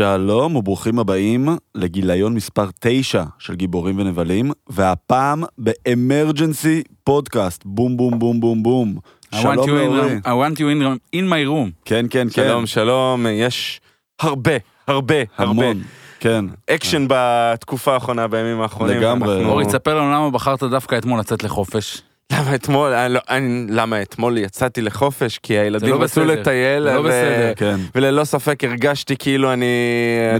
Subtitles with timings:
[0.00, 8.18] שלום וברוכים הבאים לגיליון מספר 9 של גיבורים ונבלים, והפעם ב emergency podcast, בום בום
[8.18, 8.96] בום בום בום.
[9.32, 10.16] I want שלום you in, לאורי.
[10.24, 11.70] I want you in, in my room.
[11.84, 12.48] כן, כן, כן.
[12.48, 13.80] שלום, שלום, יש
[14.20, 14.52] הרבה,
[14.86, 15.82] הרבה, הרבה המון.
[16.20, 16.44] כן.
[16.70, 18.96] אקשן בתקופה האחרונה, בימים האחרונים.
[18.96, 19.36] לגמרי.
[19.36, 22.02] אנחנו- אורי, תספר לנו למה בחרת דווקא אתמול לצאת לחופש.
[22.32, 25.38] למה אתמול, אני לא- אני- למה אתמול יצאתי לחופש?
[25.42, 26.24] כי הילדים לא רצו.
[26.24, 27.52] לטייל, לא ו- בסדר.
[27.56, 27.76] כן.
[27.94, 29.66] וללא ספק הרגשתי כאילו אני...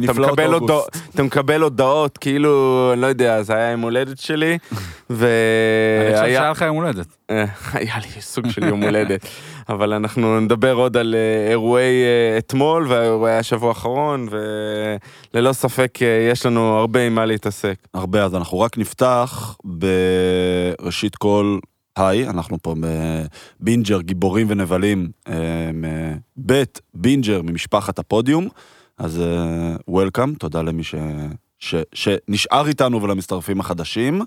[0.05, 0.53] אתה מקבל.
[0.55, 2.51] הודעות, אתה מקבל הודעות, כאילו,
[2.93, 4.59] אני לא יודע, זה היה יום הולדת שלי,
[5.11, 5.27] ו...
[6.07, 7.07] אני חושב היה- שהיה לך יום הולדת.
[7.31, 9.27] אה, היה לי סוג של יום הולדת,
[9.69, 14.29] אבל אנחנו נדבר עוד על אה, אירועי אה, אתמול ואירועי השבוע האחרון,
[15.35, 17.75] וללא ספק אה, יש לנו הרבה עם מה להתעסק.
[17.95, 21.59] הרבה, אז אנחנו רק נפתח בראשית כל,
[22.01, 22.75] היי, אנחנו פה
[23.61, 28.49] בבינג'ר, גיבורים ונבלים, אה, מבית בינג'ר ממשפחת הפודיום,
[28.99, 29.23] אז
[29.89, 30.95] welcome, תודה למי ש...
[31.59, 31.75] ש...
[31.95, 34.23] שנשאר איתנו ולמצטרפים החדשים.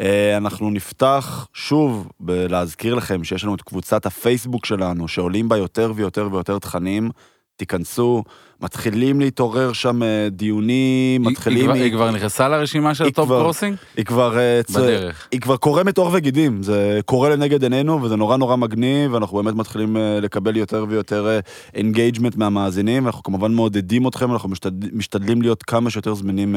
[0.00, 5.92] אה, אנחנו נפתח שוב בלהזכיר לכם שיש לנו את קבוצת הפייסבוק שלנו, שעולים בה יותר
[5.96, 7.10] ויותר ויותר תכנים.
[7.56, 8.24] תיכנסו,
[8.60, 11.58] מתחילים להתעורר שם אה, דיונים, היא- מתחילים...
[11.58, 13.76] היא כבר- היא כבר נכנסה לרשימה של היא ה top grossing?
[13.96, 15.28] היא כבר, אה, בדרך.
[15.32, 19.54] היא כבר קורמת עור וגידים, זה קורה לנגד עינינו וזה נורא נורא מגניב, ואנחנו באמת
[19.56, 21.38] מתחילים אה, לקבל יותר ויותר
[21.74, 24.94] engagement מהמאזינים, ואנחנו כמובן מעודדים אתכם, אנחנו משתד...
[24.96, 26.56] משתדלים להיות כמה שיותר זמינים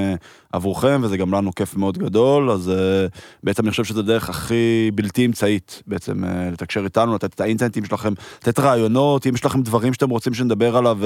[0.54, 2.72] עבורכם, וזה גם לנו כיף מאוד גדול, אז
[3.44, 4.56] בעצם אני חושב שזו הדרך הכי
[4.96, 9.94] בלתי אמצעית בעצם לתקשר איתנו, לתת את האינטרנטים שלכם, לתת רעיונות, אם יש לכם דברים
[9.94, 10.98] שאתם רוצים שנדבר עליו,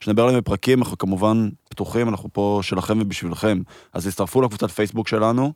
[0.00, 3.58] שנדבר עליהם בפרקים, אנחנו כמובן פתוחים, אנחנו פה שלכם ובשבילכם,
[3.92, 5.52] אז הצטרפו לקבוצת פייסבוק שלנו.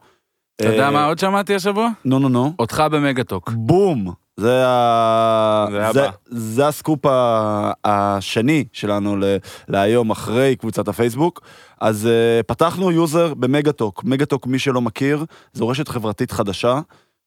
[0.56, 1.88] אתה יודע אה, מה עוד שמעתי השבוע?
[2.05, 2.52] נו נו נו.
[2.58, 3.50] אותך במגה-טוק.
[3.55, 4.12] בום.
[4.36, 5.66] זה, ה...
[5.70, 6.10] זה זה, הבא.
[6.26, 9.25] זה הסקופ ה- השני שלנו ל...
[9.69, 11.41] להיום אחרי קבוצת הפייסבוק.
[11.81, 14.04] אז uh, פתחנו user במגה-טוק.
[14.04, 16.81] מגה-טוק, מי שלא מכיר, זו רשת חברתית חדשה,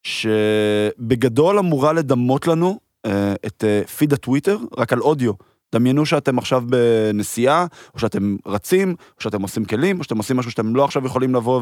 [0.04, 3.10] שבגדול אמורה לדמות לנו uh,
[3.46, 5.34] את uh, פיד הטוויטר, רק על אודיו.
[5.74, 10.52] דמיינו שאתם עכשיו בנסיעה, או שאתם רצים, או שאתם עושים כלים, או שאתם עושים משהו
[10.52, 11.62] שאתם לא עכשיו יכולים לבוא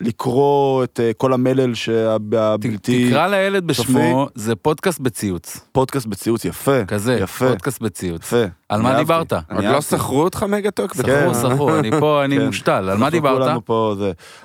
[0.00, 3.08] ולקרוא את uh, כל המלל שהבלתי...
[3.08, 3.66] תקרא לילד.
[3.66, 5.60] בשמו, זה פודקאסט בציוץ.
[5.72, 6.84] פודקאסט בציוץ יפה.
[6.84, 7.48] כזה, יפה.
[7.48, 8.22] פודקאסט בציוץ.
[8.22, 8.44] יפה.
[8.68, 9.32] על מה דיברת?
[9.32, 9.80] עוד אני לא.
[9.80, 10.92] שכרו אותך מגה-טוק?
[10.92, 11.02] כן.
[11.02, 12.46] סחרו, סחרו, אני פה, אני כן.
[12.46, 12.72] מושתל.
[12.72, 13.42] על מה אנחנו דיברת?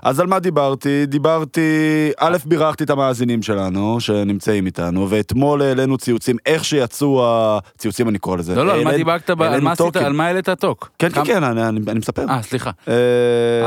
[0.04, 1.06] אז על מה דיברתי?
[1.06, 1.62] דיברתי,
[2.18, 8.38] א', בירכתי את המאזינים שלנו שנמצאים איתנו, ואתמול העלינו ציוצים, איך שיצאו הציוצים אני קורא
[8.38, 8.56] לזה.
[8.56, 9.30] לא, לא, על מה דיברת?
[9.30, 9.76] על מה
[10.14, 10.90] מה העלית טוק?
[11.00, 12.26] כן, כן, כן, אני- אני אני מספר.
[12.30, 12.72] אה, סליחה.
[12.88, 12.94] אה,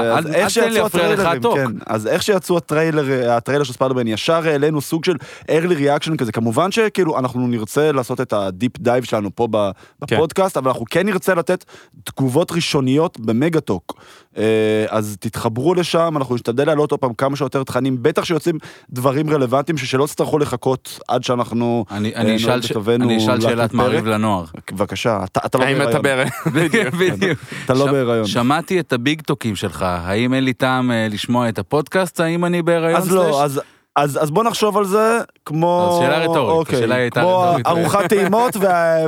[0.00, 1.54] אל- אז אל איך תן לי שיצאו להפריע לך הטריילרים, הטוק.
[1.58, 3.04] כן, אז איך שיצאו הטריילר,
[3.64, 8.32] של ספיידרמן, ישר העלינו סוג של early reaction כזה, כמובן שכאילו אנחנו נרצה לעשות את
[8.32, 9.70] ה deep dive שלנו פה ב-
[10.06, 10.16] כן.
[10.46, 11.64] בפודקאסט, אבל אנחנו כן נרצה לתת
[12.04, 14.00] תגובות ראשוניות במגה-טוק.
[14.36, 18.58] אה, אז תתחברו לשם, אנחנו נשתדל להעלות עוד פעם כמה שיותר תכנים, בטח שיוצאים
[18.90, 22.36] דברים רלוונטיים שלא תצטרכו לחכות עד שאנחנו אני אה,
[23.16, 24.06] אשאל שאלת מעריב.
[24.06, 24.44] לנוער.
[24.72, 26.30] בבקשה, אתה אתה לא האם אתה בהיריון.
[27.00, 27.38] בדיוק.
[27.64, 28.26] אתה לא בהיריון.
[28.26, 32.62] שמעתי את הביג טוקים שלך, האם אין לי טעם אה, לשמוע את הפודקאסט, האם אני
[32.62, 32.96] בהיריון?
[32.96, 33.44] אז לא?
[33.44, 33.60] אז...
[33.96, 35.90] אז, אז בוא נחשוב על זה כמו...
[35.92, 37.66] אז שאלה רטורית, אוקיי, השאלה הייתה כמו רטורית.
[37.66, 38.56] ארוחת טעימות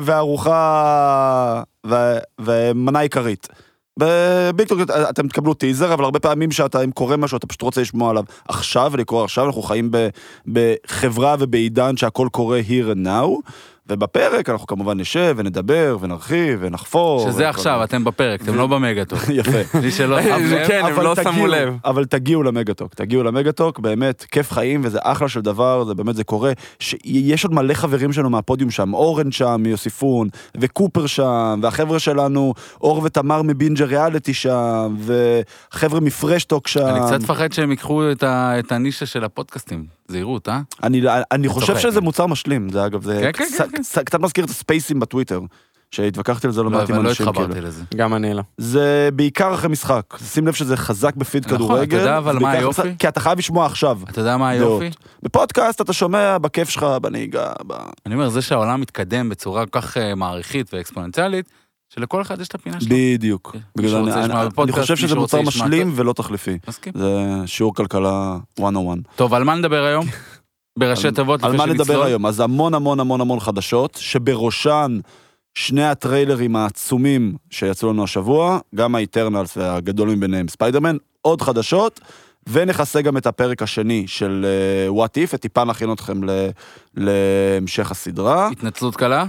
[0.02, 1.62] וארוחה...
[1.86, 3.48] ו- ומנה עיקרית.
[3.98, 4.78] בביקטוק
[5.10, 8.24] אתם תקבלו טיזר, אבל הרבה פעמים שאתה אם קורה משהו, אתה פשוט רוצה לשמוע עליו
[8.48, 10.08] עכשיו ולקרוא עכשיו, אנחנו חיים ב-
[10.46, 13.50] בחברה ובעידן שהכל קורה here and now,
[13.90, 17.30] ובפרק אנחנו כמובן נשב ונדבר ונרחיב ונחפור.
[17.30, 19.18] שזה עכשיו, אתם בפרק, אתם לא במגה-טוק.
[19.34, 19.78] יפה.
[19.82, 20.66] מי שלא שם לב.
[20.66, 21.74] כן, הם לא שמו לב.
[21.84, 26.24] אבל תגיעו למגה-טוק, תגיעו למגה-טוק, באמת, כיף חיים וזה אחלה של דבר, זה באמת, זה
[26.24, 26.52] קורה.
[27.04, 33.02] יש עוד מלא חברים שלנו מהפודיום שם, אורן שם מיוסיפון, וקופר שם, והחבר'ה שלנו, אור
[33.04, 36.86] ותמר מבינג'ר ריאליטי שם, וחבר'ה מפרשטוק שם.
[36.86, 38.02] אני קצת מפחד שהם ייקחו
[38.58, 39.97] את הנישה של הפודקאסטים.
[40.08, 40.60] זהירות, אה?
[40.82, 41.02] אני,
[41.32, 41.78] אני חושב.
[41.78, 44.04] שזה מוצר משלים, זה אגב, זה כן, כן, קצת, כן, כן.
[44.04, 45.40] קצת, מזכיר את הספייסים בטוויטר,
[45.90, 47.28] שהתווכחתי על זה לא לא, מעט עם אבל לא אנשים.
[47.28, 47.66] התחברתי כאילו.
[47.66, 47.82] לזה.
[47.96, 48.42] גם אני לא.
[48.58, 51.96] זה בעיקר אחרי משחק, שים לב שזה חזק בפיד נכון, כדורגל.
[51.96, 52.82] אתה יודע אבל מה היופי?
[52.82, 53.98] חזק- כי אתה חייב לשמוע עכשיו.
[54.10, 54.48] אתה יודע מה.
[54.48, 54.90] היופי?
[55.22, 57.72] בפודקאסט אתה שומע בכיף שלך, בנהיגה, ב...
[58.06, 61.48] אני אומר, זה שהעולם מתקדם בצורה כל כך אה, מעריכית ואקספוננציאלית,
[61.94, 62.96] שלכל אחד יש את הפינה שלו.
[62.96, 63.50] בדיוק.
[63.52, 63.58] כן.
[63.76, 66.58] בגלל אני- אני- אני חושב שזה מוצר משלים ולא תחליפי.
[66.68, 66.92] מסכים.
[66.96, 68.98] זה שיעור כלכלה 101.
[69.16, 70.06] טוב, על מה נדבר היום?
[70.78, 72.02] בראשי תיבות, על מה נדבר?
[72.04, 72.26] היום?
[72.26, 74.98] אז המון המון המון המון חדשות, שבראשן
[75.54, 82.00] שני הטריילרים העצומים שיצאו לנו השבוע, גם ה Eternals והגדול מביניהם ספיידרמן, עוד חדשות,
[82.48, 86.48] ונכסה גם את הפרק השני של אה, What If, וטיפה נכין אתכם ל-
[86.96, 88.48] להמשך הסדרה.
[88.52, 89.24] התנצלות קלה?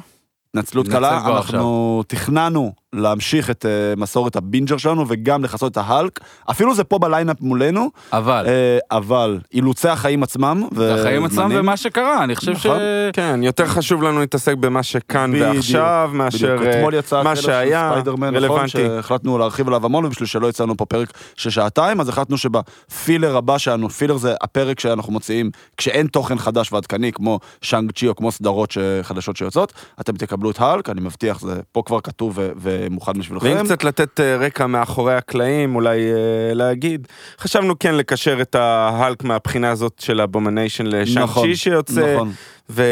[0.50, 6.20] התנצלות קלה, אנחנו תכננו להמשיך את אה, מסורת הבינג'ר שלנו וגם לכסות את ההלק.
[6.52, 10.64] אפילו זה פה ב lineup מולנו, אבל, אה, אבל אילוצי החיים עצמם.
[10.76, 12.66] זה החיים עצמם ומה שקרה, אני חושב ש...
[12.66, 12.80] נכון.
[13.14, 17.36] כן, יותר חשוב לנו להתעסק במה שכאן בדיוק, ועכשיו, מאשר בדיוק, אתמול אה, יצא מה
[17.36, 18.70] שהיה, ספיידרמן, נכון, רלוונטי.
[18.70, 22.71] שהחלטנו להרחיב עליו המון, ובשביל שלא יצא לנו פה פרק של שעתיים, אז החלטנו שב
[22.71, 28.08] filler הבא שלנו, filler זה הפרק שאנחנו מוציאים כשאין תוכן חדש ועדכני, כמו שאנג צ'י
[28.08, 32.02] או כמו סדרות ש- חדשות שיוצאות, אתם תקבלו את האלק, אני מבטיח, זה פה כבר
[32.02, 32.50] כתוב ו-
[32.81, 33.46] ומוכן בשבילכם.
[33.46, 37.08] ואם קצת לתת אה, רקע מאחורי הקלעים, אולי אה, להגיד,
[37.40, 42.31] חשבנו כן לקשר את ההלק מהבחינה הזאת של Abomination לשאנג נכון, שיוצא, נכון.
[42.71, 42.83] ו...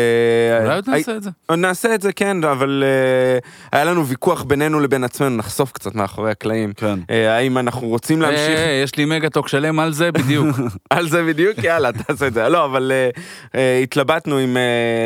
[0.64, 1.30] אולי עוד נעשה את זה.
[1.58, 2.84] נעשה את זה, כן, אבל
[3.42, 6.74] uh, היה לנו ויכוח בינינו לבין עצמנו, נחשוף קצת מאחורי הקלעים.
[6.74, 7.00] כן.
[7.02, 10.48] Uh, האם אנחנו רוצים להמשיך אה, יש לי מגה-טוק שלם על זה בדיוק.
[10.90, 11.58] על זה בדיוק?
[11.64, 12.50] יאללה, תעשה את זה.
[12.50, 14.60] לא, אבל uh, uh, התלבטנו אם uh,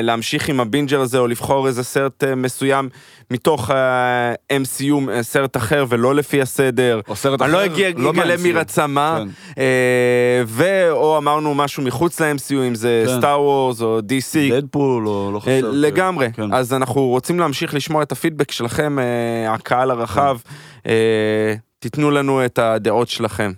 [0.05, 2.89] להמשיך עם הבינג'ר הזה, או לבחור איזה סרט uh, מסוים
[3.31, 6.99] מתוך ה-MCU, uh, סרט אחר, ולא לפי הסדר.
[7.07, 8.41] או סרט אני לא אחר, אגיע- אגלה מה-MCU.
[8.43, 9.27] מי רצה מה, כן.
[9.61, 13.17] אה, ואו אמרנו משהו מחוץ ל-MCU, אם זה כן.
[13.17, 14.60] סטאר וורס או DC.
[14.61, 15.71] דדפול או לא אה, חסר.
[15.71, 16.53] לגמרי, כן.
[16.53, 20.37] אז אנחנו רוצים להמשיך לשמוע את הפידבק שלכם, אה, הקהל הרחב,
[20.85, 23.51] אה, תיתנו לנו את הדעות שלכם.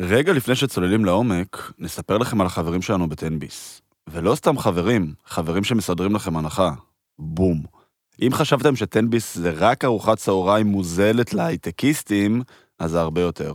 [0.00, 3.82] רגע לפני שצוללים לעומק, נספר לכם על החברים שלנו בטנביס.
[4.10, 6.70] ולא סתם חברים, חברים שמסדרים לכם הנחה.
[7.18, 7.62] בום.
[8.22, 12.42] אם חשבתם שטנביס זה רק ארוחת צהריים מוזלת להייטקיסטים,
[12.78, 13.54] אז זה הרבה יותר.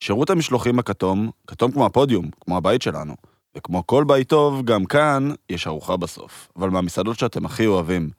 [0.00, 3.14] שירות המשלוחים הכתום, כתום כמו הפודיום, כמו הבית שלנו.
[3.56, 6.48] וכמו כל בית טוב, גם כאן יש ארוחה בסוף.
[6.56, 8.10] אבל מהמסעדות שאתם הכי אוהבים.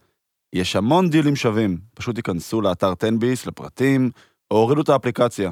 [0.54, 4.12] יש המון דילים שווים, פשוט תיכנסו לאתר טנביס לפרטים,
[4.52, 5.52] או הורידו את האפליקציה.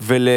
[0.00, 0.28] ול...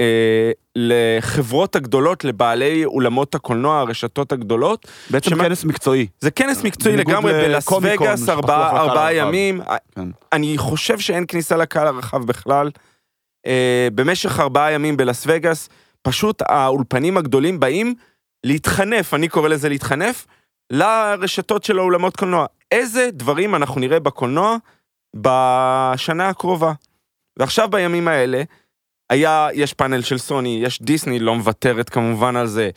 [0.00, 4.86] אה, לחברות הגדולות, לבעלי אולמות הקולנוע, הרשתות הגדולות.
[5.10, 6.06] בעצם שמה- כנס מקצועי.
[6.20, 9.08] זה כנס מקצועי בניגוד לגמרי בלאס לקומיקון, וגאס, ארבעה הרחב.
[9.12, 9.60] ימים.
[9.94, 10.08] כן.
[10.32, 12.70] אני חושב שאין כניסה לקהל הרחב בכלל.
[13.46, 15.68] אה, במשך ארבעה ימים בלאס וגאס,
[16.02, 17.94] פשוט האולפנים הגדולים באים
[18.44, 20.26] להתחנף, אני קורא לזה להתחנף,
[20.72, 22.46] לרשתות של האולמות קולנוע.
[22.72, 24.56] איזה דברים אנחנו נראה בקולנוע
[25.16, 26.72] בשנה הקרובה.
[27.38, 28.42] ועכשיו בימים האלה,
[29.10, 32.70] היה, יש פאנל של סוני, יש דיסני, לא מוותרת כמובן על זה.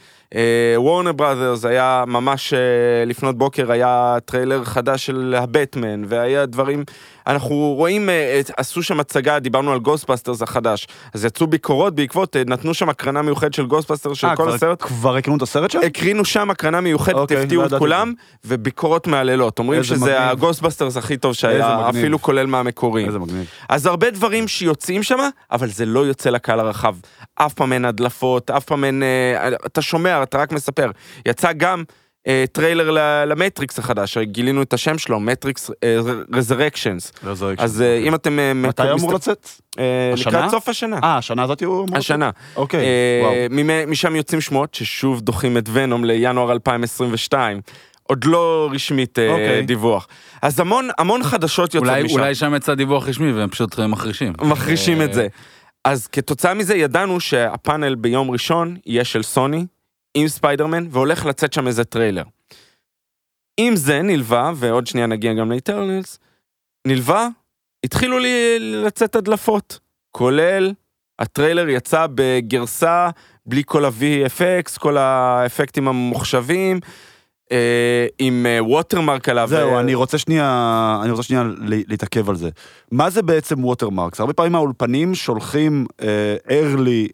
[0.75, 2.59] וורנר בראדרס היה ממש אה,
[3.05, 6.83] לפנות בוקר, היה טריילר חדש של הבטמן, והיה דברים,
[7.27, 12.41] אנחנו רואים, אה, עשו שם הצגה, דיברנו על גוסטבאסטרס החדש, אז יצאו ביקורות בעקבות, אה,
[12.47, 14.81] נתנו שם הקרנה מיוחדת של גוסטבאסטרס של אה, כל כבר- הסרט.
[14.81, 15.79] כבר הקרינו את הסרט שם?
[15.85, 18.13] הקרינו שם הקרנה מיוחדת, אוקיי, הפתיעו לא את כולם,
[18.45, 19.59] וביקורות מהללות.
[19.59, 20.29] אומרים שזה.
[20.29, 21.89] הגוסטבאסטרס הכי טוב שהיה.
[21.89, 23.05] אפילו כולל מהמקורי.
[23.05, 23.45] איזה מגניב.
[23.69, 25.19] אז הרבה דברים שיוצאים שם,
[25.51, 26.95] אבל זה לא יוצא לקהל הרחב.
[27.35, 29.03] אף פעם אין הדלפות, אף פעם אין...
[29.65, 30.91] אתה שומע, אתה רק מספר.
[31.25, 31.83] יצא גם
[32.51, 35.71] טריילר ל- למטריקס החדש, גילינו את השם שלו, מטריקס
[36.33, 37.11] Resurrections.
[37.57, 38.39] אז אה, אם אתם...
[38.39, 39.49] אה, מתי מסת- אמור לצאת?
[39.79, 40.37] אה, השנה?
[40.37, 40.99] לקראת סוף השנה.
[41.03, 41.97] אה, השנה הזאת הוא אמור?
[41.97, 42.29] השנה.
[42.55, 43.33] אוקיי, אה, וואו.
[43.87, 47.61] משם יוצאים שמועות ששוב דוחים את ונום לינואר 2022.
[48.03, 49.61] עוד לא רשמית אה, אוקיי.
[49.61, 50.07] דיווח.
[50.41, 52.15] אז המון המון חדשות יוצאות משם.
[52.19, 54.33] אולי שם יצא דיווח רשמי והם פשוט מחרישים.
[54.41, 55.27] מחרישים אה, את זה.
[55.85, 59.65] אז כתוצאה מזה ידענו שהפאנל ביום ראשון יהיה של סוני,
[60.13, 62.23] עם ספיידרמן, והולך לצאת שם איזה טריילר.
[63.57, 66.19] עם זה נלווה, ועוד שנייה נגיע גם לאיטרנלס,
[66.87, 67.27] נלווה,
[67.85, 69.79] התחילו לי לצאת הדלפות,
[70.11, 70.73] כולל
[71.19, 73.09] הטריילר יצא בגרסה
[73.45, 76.79] בלי כל ה-VFX, כל האפקטים הממוחשבים,
[77.51, 79.47] אה, עם watermark עליו.
[79.47, 81.43] זהו, אה, אני רוצה שנייה, אני רוצה שנייה
[81.87, 82.49] להתעכב על זה.
[82.91, 84.19] מה זה בעצם watermarks?
[84.19, 87.11] הרבה פעמים האולפנים שולחים אה, early,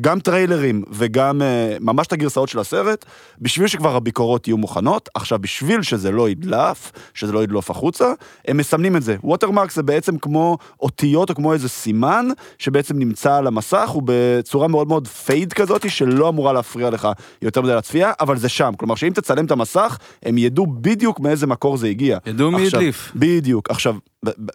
[0.00, 3.04] גם טריילרים וגם אה, ממש את הגרסאות של הסרט,
[3.40, 5.08] בשביל שכבר הביקורות יהיו מוכנות.
[5.14, 8.12] עכשיו, בשביל שזה לא ידלף, שזה לא ידלוף החוצה,
[8.48, 9.16] הם מסמנים את זה.
[9.24, 12.26] watermarks זה בעצם כמו אותיות או כמו איזה סימן,
[12.58, 17.08] שבעצם נמצא על המסך, הוא בצורה מאוד מאוד fade כזאת, שלא אמורה להפריע לך
[17.42, 18.72] יותר מדי לצפייה, אבל זה שם.
[18.76, 22.18] כלומר, שאם תצלם את המסך, הם ידעו בדיוק מאיזה מקור זה הגיע.
[22.26, 23.12] ידעו מי הדליף.
[23.14, 23.70] בדיוק.
[23.70, 23.94] עכשיו,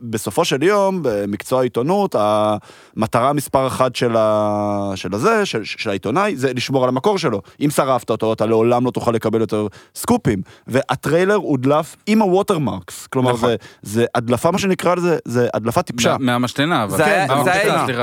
[0.02, 4.92] בסופו של יום, במקצוע העיתונות, המטרה מספר אחת של, ה...
[4.96, 7.42] של הזה, של, של העיתונאי, זה לשמור על המקור שלו.
[7.62, 10.42] אם שרפת אותו, אתה לעולם לא תוכל לקבל יותר סקופים.
[10.68, 13.08] והטריילר הודלף עם ה watermarks.
[13.08, 13.50] כלומר, נכון.
[13.50, 16.12] זה, זה הדלפה, מה שנקרא לזה, זה הדלפה טיפשה.
[16.12, 16.98] מה- מהממשתנה, אבל.
[16.98, 17.54] זה היה- מהמשתנה,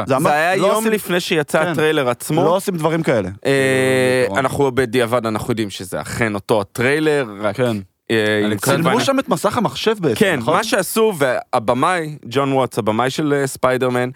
[0.07, 0.21] זה היה-.
[0.21, 1.69] זה היה לא יום עושים- לפני שיצא כן.
[1.71, 2.45] הטריילר עצמו.
[2.45, 3.28] לא עושים דברים כאלה.
[3.47, 4.26] אה.
[4.38, 7.57] אנחנו בדיעבד, אנחנו יודעים שזה אכן אותו הטריילר, רק...
[7.57, 7.76] כן.
[8.11, 9.00] אה, צילמו בעיה.
[9.00, 10.56] שם את מסך המחשב בעצם, כן, נכון?
[10.56, 14.11] מה שעשו, והבמאי, ג'ון ווטס, הבמאי של אה, ספיידרמן,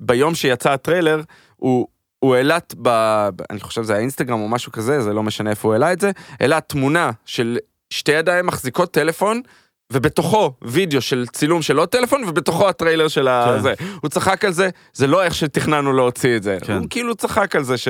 [0.00, 1.22] ביום שיצא הטריילר,
[1.56, 1.86] הוא...
[2.18, 2.88] הוא העלה, את ב,
[3.50, 6.10] אני חושב זה האינסטגרם או משהו כזה, זה לא משנה איפה הוא העלה את זה,
[6.40, 7.58] העלה תמונה של
[7.90, 9.40] שתי ידיים מחזיקות טלפון,
[9.92, 13.50] ובתוכו וידאו של צילום של עוד טלפון, ובתוכו הטריילר של כן.
[13.50, 13.72] הזה.
[14.00, 16.58] הוא צחק על זה, זה לא איך שתכננו להוציא את זה.
[16.62, 16.72] כן.
[16.76, 17.88] הוא כאילו צחק על זה ש,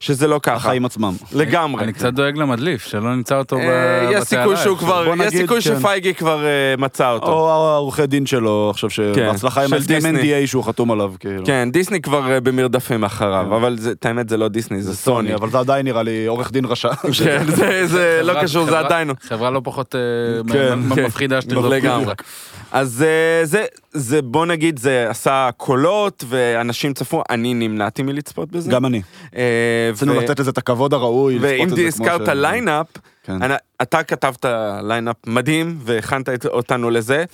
[0.00, 0.54] שזה לא ככה.
[0.56, 1.12] החיים עצמם.
[1.32, 1.84] לגמרי.
[1.84, 4.56] אני קצת דואג למדליף, שלא נמצא אותו אה, יש סיכוי בתעלה.
[4.56, 5.78] שהוא כבר, יש סיכוי כן.
[5.78, 7.26] שפייגי כבר אה, מצא אותו.
[7.32, 10.42] או העורכי דין שלו, עכשיו שבהצלחה עם של ההסכם דיסני.
[10.44, 11.46] NDA שהוא חתום עליו, כאילו.
[11.46, 13.52] כן, דיסני כבר אה, במרדפים אחריו, כן.
[13.54, 15.34] אבל זה- את האמת זה לא דיסני, זה סוני.
[15.34, 16.94] אבל זה עדיין נראה לי עורך דין רשע.
[17.24, 19.10] כן, זה- זה לא קשור, זה עדיין.
[19.28, 19.94] חברה לא פחות
[21.14, 21.24] כן.
[21.24, 21.72] מפחידה שתרדוף.
[21.72, 22.14] לגמרי.
[22.72, 28.70] אז אה, זה, זה בוא נגיד, זה עשה קולות, ואנשים צפו, אני נמנעתי מלצפות בזה.
[28.70, 29.02] גם אני.
[29.36, 31.38] אה, רצינו לתת לזה את הכבוד הראוי.
[31.40, 32.86] ואם לצפות את זה כמו הזכרת ש- line-up,
[33.24, 33.42] כן.
[33.42, 34.44] אני- אתה כתבת
[34.82, 37.24] line-up מדהים, והכנת אותנו לזה,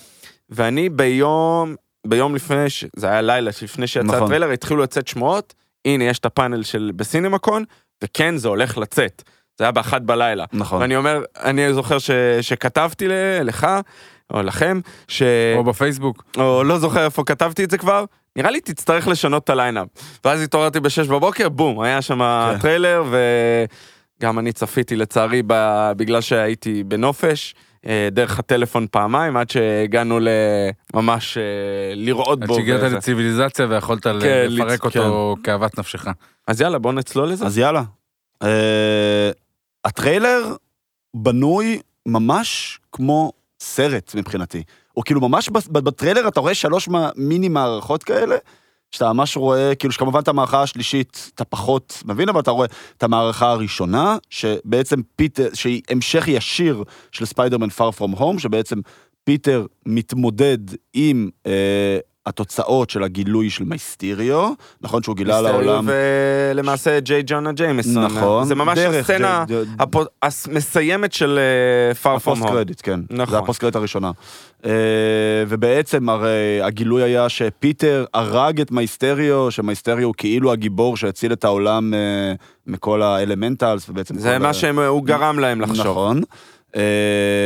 [0.50, 1.75] ואני ביום,
[2.06, 4.22] ביום לפני, ש- זה היה לילה לפני שיצא נכון.
[4.22, 7.64] הטריילר, התחילו לצאת שמועות, הנה יש את הפאנל של בסינמקון,
[8.04, 9.22] וכן, זה הולך לצאת.
[9.60, 10.44] זה היה באחת בלילה.
[10.52, 10.80] נכון.
[10.80, 13.12] ואני אומר, אני זוכר ש, שכתבתי ל-
[13.42, 13.66] לך,
[14.34, 15.22] או לכם, ש...
[15.56, 16.24] או בפייסבוק.
[16.36, 18.04] או לא זוכר איפה כתבתי את זה כבר,
[18.36, 19.88] נראה לי תצטרך לשנות את ה line-up.
[20.24, 22.20] ואז התעוררתי בשש בבוקר, בום, היה שם
[22.52, 22.58] כן.
[22.58, 23.04] טריילר,
[24.20, 25.52] וגם אני צפיתי לצערי ב...
[25.96, 27.54] בגלל שהייתי בנופש,
[27.86, 30.18] אה, דרך הטלפון פעמיים, עד שהגענו
[30.94, 31.42] לממש אה,
[31.94, 32.54] לראות עד בו.
[32.54, 32.96] שהגעת וזה.
[32.96, 34.16] לציוויליזציה ויכולת כן,
[34.48, 36.04] לפרק לצ- אותו כאוות נפשך.
[36.48, 37.46] אז יאללה, בוא נצלול לזה.
[37.46, 37.82] אז יאללה.
[39.84, 40.56] הטריילר
[41.16, 44.62] בנוי ממש כמו סרט מבחינתי.
[44.92, 48.37] הוא כאילו ממש בטריילר אתה רואה שלוש מיני מערכות כאלה,
[48.90, 53.02] שאתה ממש רואה, כאילו שכמובן את המערכה השלישית אתה פחות מבין, אבל אתה רואה את
[53.02, 58.80] המערכה הראשונה, שבעצם פיטר, שהיא המשך ישיר של ספיידרמן far from home, שבעצם
[59.25, 60.58] פיטר מתמודד
[60.94, 65.88] עם אה, התוצאות של הגילוי של מייסטיריו, נכון שהוא גילה לעולם...
[66.52, 68.04] ולמעשה ג'יי ג'ונה ג'יימסון.
[68.04, 68.44] נכון.
[68.44, 72.42] זה ממש דרך הסצנה ג'יי- הפו- המסיימת של אה, far from הפוסט.
[72.42, 73.00] קרדיט, כן.
[73.10, 73.26] נכון.
[73.32, 74.10] זה ה post credit הראשונה.
[74.64, 74.70] אה,
[75.48, 81.94] ובעצם הרי הגילוי היה שפיטר הרג את מייסטריו, שמייסטריו הוא כאילו הגיבור שהציל את העולם
[81.94, 81.98] אה,
[82.66, 84.18] מכל האלמנטלס, ובעצם...
[84.18, 85.86] זה מה ה- שהוא גרם להם לחשוב.
[85.86, 86.20] נכון.
[86.76, 86.82] אה,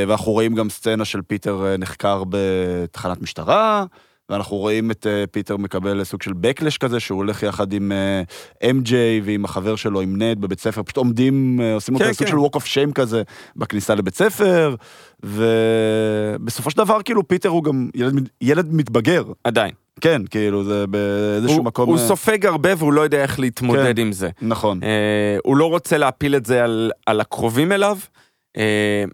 [0.08, 3.84] ואנחנו רואים גם סצנה של פיטר נחקר בתחנת משטרה.
[4.28, 8.22] ואנחנו רואים את אה, פיטר מקבל סוג של backlash כזה, שהוא הולך יחד עם אה,
[8.70, 8.92] MJ
[9.24, 12.32] ועם החבר שלו, עם נד, בבית ספר, פשוט עומדים, אה, עושים כן, אותו סוג כן.
[12.32, 13.22] של walk of shame כזה
[13.56, 14.74] בכניסה לבית ספר,
[15.22, 19.72] ובסופו של דבר כאילו פיטר הוא גם ילד, ילד מתבגר, עדיין.
[20.00, 21.88] כן, כאילו זה באיזשהו הוא- מקום...
[21.88, 24.02] הוא אה, סופג הרבה והוא לא יודע איך להתמודד כן.
[24.02, 24.30] עם זה.
[24.42, 27.98] נכון, אה, הוא לא רוצה להפיל את זה על, על הקרובים אליו.
[28.56, 29.04] אה,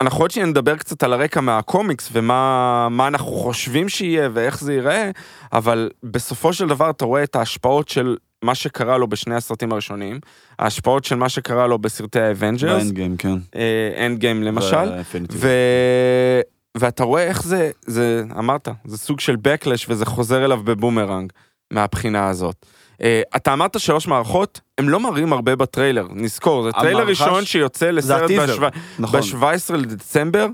[0.00, 4.72] ואנחנו עוד שניה נדבר קצת על הרקע מהקומיקס ומה מה אנחנו חושבים שיהיה ואיך זה
[4.72, 5.10] ייראה,
[5.52, 10.20] אבל בסופו של דבר אתה רואה את ההשפעות של מה שקרה לו בשני הסרטים הראשונים,
[10.58, 13.38] ההשפעות של מה שקרה לו בסרטי האבנג'רס, באנד גיים, כן.
[14.06, 14.92] אנד גיים למשל,
[15.32, 15.48] ו...
[16.76, 21.32] ואתה רואה איך זה, זה, אמרת, זה סוג של backlash וזה חוזר אליו בבומרנג
[21.70, 22.66] מהבחינה הזאת.
[23.00, 23.02] אה,
[23.36, 27.90] אתה אמרת שלוש מערכות, הם לא מראים הרבה בטריילר, נזכור, זה טריילר ראשון ש- שיוצא
[27.90, 29.20] לסרט הטיזר, נכון.
[29.20, 30.46] ב-17 לדצמבר,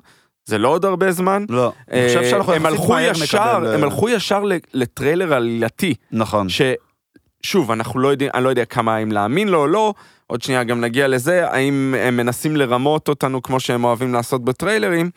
[0.44, 1.44] זה לא עוד הרבה זמן.
[1.48, 5.94] לא, אני חושב אה, שאנחנו הם יחסית הלכו ישר, אה, הם הלכו ישר לטריילר עלילתי,
[6.12, 6.46] נכון.
[6.48, 9.94] ששוב, אנחנו לא יודעים, אני לא יודע כמה אם להאמין לו או לא,
[10.26, 15.10] עוד שנייה גם נגיע לזה, האם הם מנסים לרמות אותנו כמו שהם אוהבים לעשות בטריילרים,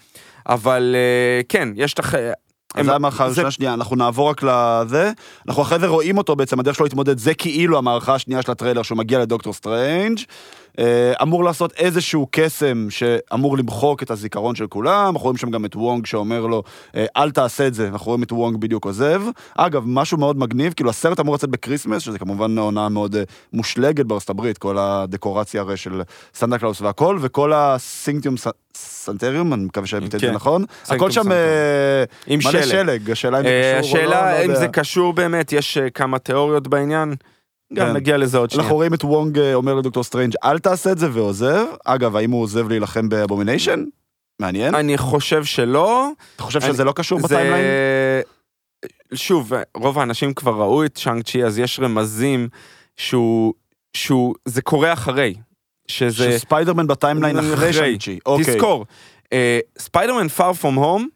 [0.47, 2.17] אבל אה, כן, יש לך...
[2.75, 5.11] אז זה המערכה הראשונה, השנייה, אנחנו נעבור רק לזה,
[5.47, 8.81] אנחנו אחרי זה רואים אותו בעצם, הדרך שלו להתמודד, זה כאילו המערכה השנייה של הטריילר,
[8.81, 10.19] שהוא מגיע לדוקטור סטרנג',
[11.21, 15.75] אמור לעשות איזשהו קסם שאמור למחוק את הזיכרון של כולם, אנחנו רואים שם גם את
[15.75, 16.63] וונג שאומר לו,
[16.95, 19.21] אה, אל תעשה את זה, אנחנו רואים את וונג בדיוק עוזב.
[19.57, 23.23] אגב, משהו מאוד מגניב, כאילו הסרט אמור לצאת ב Christmas, שזה כמובן עונה מאוד אה,
[23.53, 26.01] מושלגת בארצות הברית, כל הדקורציה הרי של
[26.33, 28.35] סנטה קלאוס והכל, וכל הסינקטום
[28.75, 30.33] סנקטוריום, אני מקווה שהבאתי את זה כן.
[30.33, 31.31] נכון, הכל שם.
[31.31, 33.11] אה, מלא שלג.
[33.11, 34.55] השאלה אם זה אה, קשור לא, השאלה אם.
[34.55, 37.15] זה קשור באמת, יש אה, כמה תיאוריות בעניין.
[37.73, 37.93] גם כן.
[37.93, 38.63] נגיע לזה עוד שנייה.
[38.63, 41.65] אנחנו רואים את וונג אה, אומר לדוקטור סטרנג' אל תעשה את זה ועוזב.
[41.85, 43.83] אגב, האם הוא עוזב להילחם באבומיניישן?
[44.39, 44.75] מעניין.
[44.75, 46.09] אני חושב שלא.
[46.35, 47.19] אתה חושב שזה לא קשור.
[47.19, 47.65] ב timeline?
[49.13, 52.49] שוב, רוב האנשים כבר ראו את שאנג צ'י, אז יש רמזים
[52.97, 53.53] שהוא,
[53.93, 55.33] שהוא, זה קורה אחרי.
[55.87, 57.73] שזה, שספיידרמן ב timeline אחרי אחרי.
[57.73, 58.19] שאנג צ'י.
[58.25, 58.55] אוקיי.
[58.55, 58.85] תזכור,
[59.33, 61.07] אה, ספיידרמן far from home,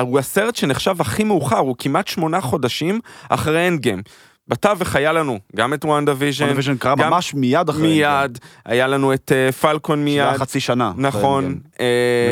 [0.00, 4.02] הוא הסרט שנחשב הכי מאוחר, הוא כמעט שמונה חודשים אחרי אנד גיים.
[4.48, 7.82] בתווך היה לנו גם את וונדה ויז'ן, וונדוויז'ן קרה גם- ממש מיד אחרי.
[7.82, 10.26] מיד, היה לנו את אה, פלקון מיד.
[10.28, 10.92] מיד, חצי שנה.
[10.96, 11.86] נכון, אה,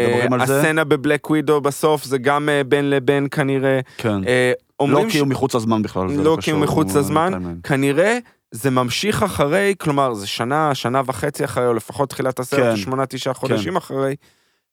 [0.09, 0.59] מדברים על זה?
[0.61, 4.25] הסצנה בבלק ווידו בסוף זה גם אה, בין לבין כנראה, כן.
[4.27, 6.07] אה, לא אומרים כי הוא מחוץ לזמן בכלל.
[6.11, 7.33] לא כי הוא מחוץ לזמן.
[7.63, 8.19] כנראה
[8.51, 12.77] זה ממשיך אחרי, כלומר זה שנה, שנה וחצי אחרי, או לפחות תחילת הסרט, כן.
[12.77, 14.15] שמונה, תשעה חודשים אחרי.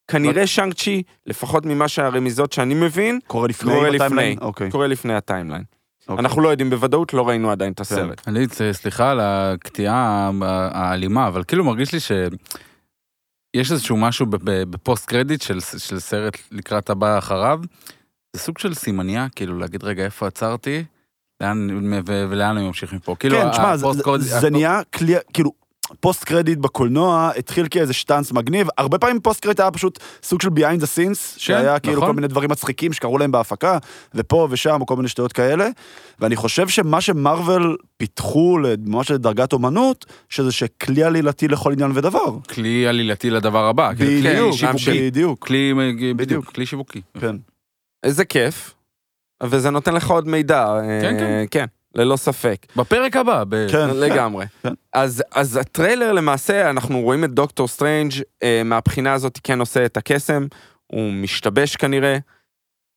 [0.07, 3.89] כנראה שאנג צ'י, לפחות ממה שהרמיזות שאני מבין, קורה לפני קורה?
[3.89, 4.35] לפני.
[4.41, 4.71] אוקיי.
[4.71, 5.63] קורה לפני ה timeline.
[6.07, 6.25] אוקיי.
[6.25, 8.27] אנחנו לא יודעים בוודאות, לא ראינו עדיין את הסרט.
[8.27, 10.31] אני, סליחה על הקטיעה
[10.71, 12.11] האלימה, אבל כאילו מרגיש לי ש...
[13.55, 17.59] יש איזשהו משהו ב- ב- ב post credit של, של סרט לקראת הבא אחריו,
[18.35, 20.83] זה סוג של סימניה, כאילו להגיד רגע איפה עצרתי,
[21.43, 21.67] לאן,
[22.07, 23.15] ו- ולאן אני ממשיך מפה.
[23.19, 23.87] כאילו, כן, תשמע, זה-
[24.39, 25.51] זה נהיה כלי, כאילו,
[25.99, 30.49] post credit בקולנוע התחיל כאיזה שטאנץ מגניב, הרבה פעמים post credit היה פשוט סוג של
[30.49, 32.07] behind the scenes, שהיה כאילו נכון.
[32.07, 33.77] כל מיני דברים מצחיקים שקרו להם בהפקה,
[34.15, 35.67] ופה ושם, או כל מיני שטויות כאלה,
[36.19, 42.37] ואני חושב שמה שמארוול פיתחו ממש לדרגת אומנות, שזה שכלי עלילתי לכל עניין ודבר.
[42.49, 43.93] כלי עלילתי לדבר הבא.
[43.93, 45.09] כלי בדיוק, שיווקי.
[45.09, 46.17] בדיוק, כלי, בדיוק.
[46.17, 47.01] בדיוק, כלי שיווקי.
[47.19, 47.35] כן.
[48.03, 48.73] איזה כיף,
[49.43, 50.65] וזה נותן לך עוד מידע.
[50.65, 51.45] אה, כן, כן.
[51.51, 52.65] כן, ללא ספק.
[52.75, 53.89] בפרק הבא, ב- כן.
[53.93, 54.45] לגמרי.
[54.63, 54.73] כן.
[54.93, 59.97] אז, אז הטריילר למעשה, אנחנו רואים את דוקטור סטרנג' אה, מהבחינה הזאת כן עושה את
[59.97, 60.45] הקסם,
[60.87, 62.17] הוא משתבש כנראה.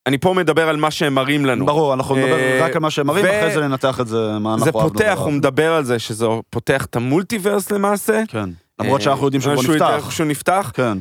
[0.07, 1.65] אני פה מדבר על מה שהם מראים לנו.
[1.65, 4.17] ברור, אנחנו נדבר אה, רק על מה שהם מראים, ו- אחרי זה ננתח את זה,
[4.39, 8.23] מה אנחנו זה פותח, הוא מדבר על זה שזה פותח את ה multiverse למעשה.
[8.27, 8.49] כן.
[8.81, 10.11] למרות אה, שאנחנו יודעים שהוא כבר שהוא נפתח.
[10.11, 10.71] שהוא נפתח.
[10.73, 10.97] כן.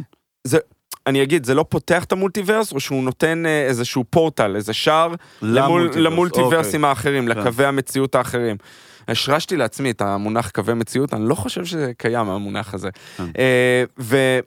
[1.06, 5.14] אני אגיד, זה לא פותח את המולטיברס, או שהוא נותן אה, איזשהו פורטל, איזה שער
[5.42, 7.38] למול, למולטיברס, למולטיברסים האחרים, כן.
[7.38, 8.56] לקווי המציאות האחרים.
[9.08, 12.88] השרשתי לעצמי את המונח קווי מציאות, אני לא חושב שזה קיים המונח הזה.
[13.16, 13.24] כן.
[13.38, 14.38] אה, ו,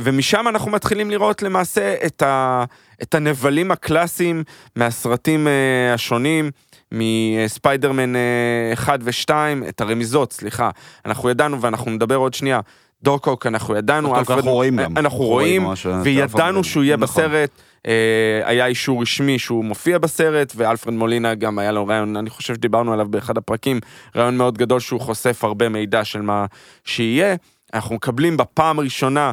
[0.00, 2.64] ומשם אנחנו מתחילים לראות למעשה את, ה,
[3.02, 4.44] את הנבלים הקלאסיים
[4.76, 6.50] מהסרטים אה, השונים,
[6.92, 9.30] מספיידרמן אה, 1 ו-2,
[9.68, 10.70] את הרמיזות, סליחה.
[11.06, 12.60] אנחנו ידענו ואנחנו נדבר עוד שנייה.
[13.02, 14.96] דורקוק אנחנו ידענו, דוקטור, אנחנו רואים גם.
[14.96, 15.66] אנחנו רואים,
[16.02, 17.24] וידענו שהוא יהיה נכון.
[17.24, 17.50] בסרט,
[17.86, 22.54] אה, היה אישור רשמי שהוא מופיע בסרט, ואלפרד מולינה גם היה לו רעיון, אני חושב
[22.54, 23.80] שדיברנו עליו באחד הפרקים,
[24.16, 26.46] רעיון מאוד גדול שהוא חושף הרבה מידע של מה
[26.84, 27.34] שיהיה.
[27.74, 29.32] אנחנו מקבלים בפעם הראשונה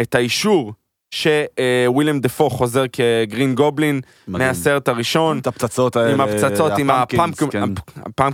[0.00, 0.72] את האישור
[1.10, 4.48] שוויליאם דפו חוזר כגרין גובלין מדהים.
[4.48, 5.38] מהסרט הראשון.
[5.38, 6.12] את הפצצות האלה.
[6.12, 7.78] עם הפצצות, עם הפמפקינס,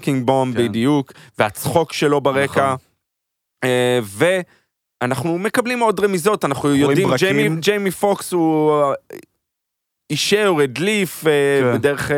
[0.02, 0.26] כן.
[0.26, 0.58] בום כן.
[0.58, 2.64] בדיוק, והצחוק שלו ברקע.
[2.64, 2.85] נכון.
[3.64, 3.98] אה,
[5.02, 7.08] ואנחנו מקבלים עוד רמיזות, אנחנו יודעים.
[7.18, 8.92] ג'יימי- ג'יימי פוקס הוא אה,
[10.10, 11.78] אישר, הדליף, אה, כן.
[11.78, 12.10] בדרך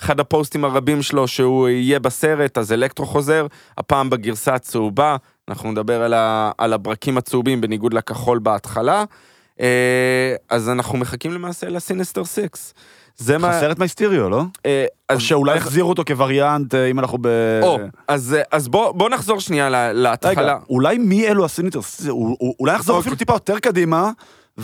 [0.00, 3.46] אחד הפוסטים הרבים שלו שהוא יהיה בסרט, אז אלקטרו חוזר,
[3.78, 5.16] הפעם בגרסה הצהובה,
[5.48, 9.04] אנחנו נדבר על, ה, על הברקים הצהובים בניגוד לכחול בהתחלה.
[10.48, 12.74] אז אנחנו מחכים למעשה ל Sinister Six.
[13.16, 13.52] זה מה...
[13.52, 14.42] חסר את מייסטיריו, לא?
[14.66, 17.26] אה, או שאולי יחזירו אותו כווריאנט, אה, אם אנחנו ב...
[17.62, 20.30] או, אז, אז בוא, נחזור שנייה לה- להתחלה.
[20.42, 21.80] רגע, אולי מי אלו ה Sinister?
[22.08, 23.00] הוא- הוא- אולי יחזור אוקיי.
[23.02, 24.10] אפילו טיפה יותר קדימה,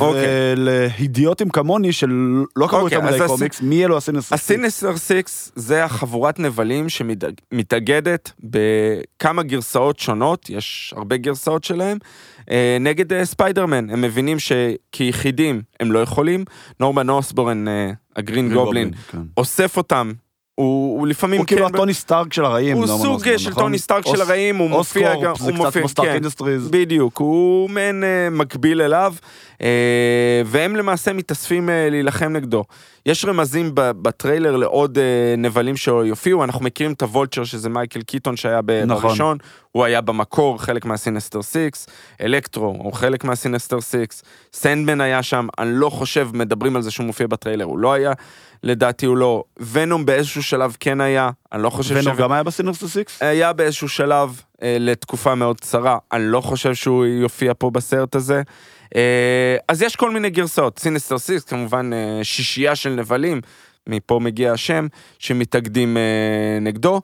[0.00, 0.24] אוקיי.
[0.56, 4.34] ולהידיוטים כמוני שלא קראו אוקיי, יותר מדי קומיקס, מי אלו ה Sinister?
[4.34, 11.98] ה Sinister Six זה החבורת נבלים שמתאגדת בכמה גרסאות שונות, יש הרבה גרסאות שלהם,
[12.50, 13.90] אה, נגד אה, ספיידרמן.
[13.90, 16.44] הם מבינים שכיחידים הם לא יכולים.
[16.80, 19.18] נורמן אוסבורן, אה, ה Green Goblin, כן.
[19.36, 20.12] אוסף אותם.
[20.60, 22.76] הוא, הוא לפעמים הוא כאילו כן- הטוני סטארק של הרעים.
[22.76, 23.62] הוא נורמן סוג אוסבורן, של נכון?
[23.62, 26.14] טוני סטארק של הרעים, הוא מופיע גם, אוסקורפ, זה קצת מופיע, כמו סטארק כן.
[26.14, 26.68] אינדסטריז.
[26.68, 29.14] בדיוק, הוא מעין אה, מקביל אליו,
[29.62, 29.68] אה,
[30.46, 32.64] והם למעשה מתאספים אה, להילחם נגדו.
[33.06, 38.60] יש רמזים בטריילר לעוד אה, נבלים שיופיעו, אנחנו מכירים את הוולצ'ר שזה מייקל קיטון שהיה
[38.86, 39.02] נכון.
[39.02, 39.38] בראשון,
[39.72, 41.56] הוא היה במקור חלק מה Sinister 6,
[42.20, 43.96] אלקטרו הוא חלק מה Sinister 6,
[44.52, 48.12] סנדמן היה שם, אני לא חושב, מדברים על זה שהוא מופיע בטריילר, הוא לא היה,
[48.62, 49.44] לדעתי הוא לא.
[49.72, 53.22] Venom באיזשהו שלב כן היה, אני לא חושב Venom גם היה ב Sinister Six?
[53.22, 58.42] היה באיזשהו שלב אה, לתקופה מאוד קצרה, אני לא חושב שהוא יופיע פה בסרט הזה.
[58.96, 63.40] אה, אז יש כל מיני גרסאות, Sinister Six כמובן אה, שישייה של נבלים,
[63.88, 64.86] מפה מגיע השם,
[65.18, 67.00] שמתאגדים אה, נגדו.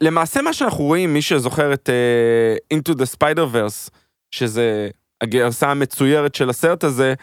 [0.00, 1.90] למעשה מה שאנחנו רואים, מי שזוכר את
[2.74, 3.90] Into the Spider-Verse,
[4.30, 4.88] שזה
[5.20, 7.14] הגרסה המצוירת של הסרט הזה,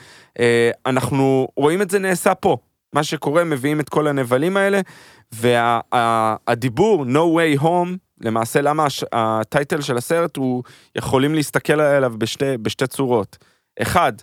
[0.86, 2.58] אנחנו רואים את זה נעשה פה.
[2.94, 4.82] מה שקורה, מביאים את כל הנבלים האלה,
[5.32, 10.64] והדיבור וה, No way home, למעשה למה הש, הטייטל של הסרט הוא,
[10.96, 13.38] יכולים להסתכל עליו בשתי, בשתי צורות.
[13.82, 14.14] אחד,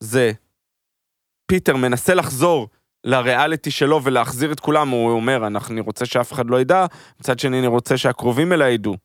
[0.00, 0.32] זה
[1.46, 2.68] פיטר מנסה לחזור
[3.04, 6.86] לריאליטי שלו ולהחזיר את כולם, הוא אומר, אני רוצה שאף אחד לא ידע,
[7.20, 8.96] מצד שני אני רוצה שהקרובים אליי ידעו.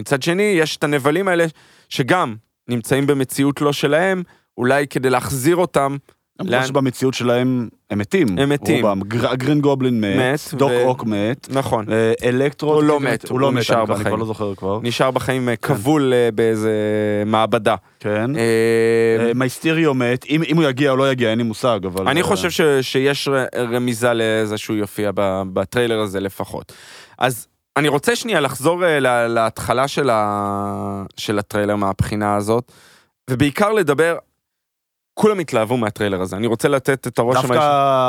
[0.00, 1.46] מצד שני, יש את הנבלים האלה
[1.88, 2.36] שגם
[2.68, 4.22] נמצאים במציאות לא שלהם,
[4.58, 5.96] אולי כדי להחזיר אותם.
[6.40, 8.26] למרות שבמציאות שלהם הם מתים.
[8.38, 8.84] הם מתים.
[8.86, 9.00] רובם.
[9.02, 11.84] גר- גרין גובלין מת, מת, דוק ו- אוק מת, נכון.
[11.92, 12.74] אה, אלקטרו...
[12.74, 14.20] הוא לא כאילו, מת, הוא לא הוא מת, נשאר אני כבר- אני כבר בחיים.
[14.20, 14.78] לא זוכר כבר.
[14.82, 16.72] נשאר בחיים אה, כבול אה, באיזה
[17.26, 17.74] מעבדה.
[18.00, 18.36] כן.
[18.36, 22.08] אה, מייסטיריו מת, אם אם הוא יגיע או לא יגיע, אין לי מושג, אבל...
[22.08, 26.72] אני אה, חושב ש- שיש רמיזה לזה שהוא יופיע ב- בטריילר הזה לפחות.
[27.18, 27.46] אז
[27.76, 28.82] אני רוצה שנייה לחזור
[29.28, 32.72] להתחלה של ה- של הטריילר מהבחינה הזאת,
[33.30, 34.16] ובעיקר לדבר,
[35.18, 37.54] כולם התלהבו מהטריילר הזה, אני רוצה לתת את הרושם דווקא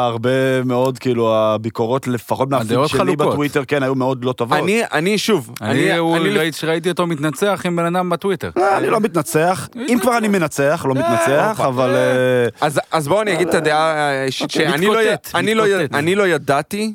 [0.05, 3.27] הרבה מאוד, כאילו, הביקורות, לפחות מהפיד הדעות שלי חלוקות.
[3.27, 4.57] בטוויטר, כן, היו מאוד לא טובות.
[4.57, 6.29] אני, אני שוב, אני, הוא- אני,
[6.63, 8.51] ראיתי אותו מתנצח עם בן אדם בטוויטר.
[8.57, 11.67] אה, אני לא מתנצח, אם כבר אני מנצח, לא מתנצח, הופה.
[11.67, 11.95] אבל...
[11.95, 14.99] אה, אז, אז בואו אני אגיד את הדעה האישית אוקיי, שאני לא,
[15.35, 15.63] אני, לא.
[15.93, 16.93] אני לא ידעתי,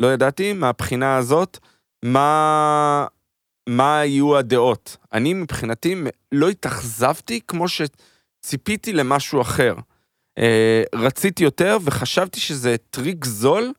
[0.00, 1.58] לא ידעתי מהבחינה הזאת,
[2.04, 3.06] מה,
[3.68, 4.96] מה יהיו הדעות.
[5.12, 5.96] אני מבחינתי
[6.32, 7.68] לא התאכזבתי כמו
[8.46, 9.74] שציפיתי למשהו אחר.
[10.38, 13.72] אה, רציתי יותר וחשבתי שזה טריק זול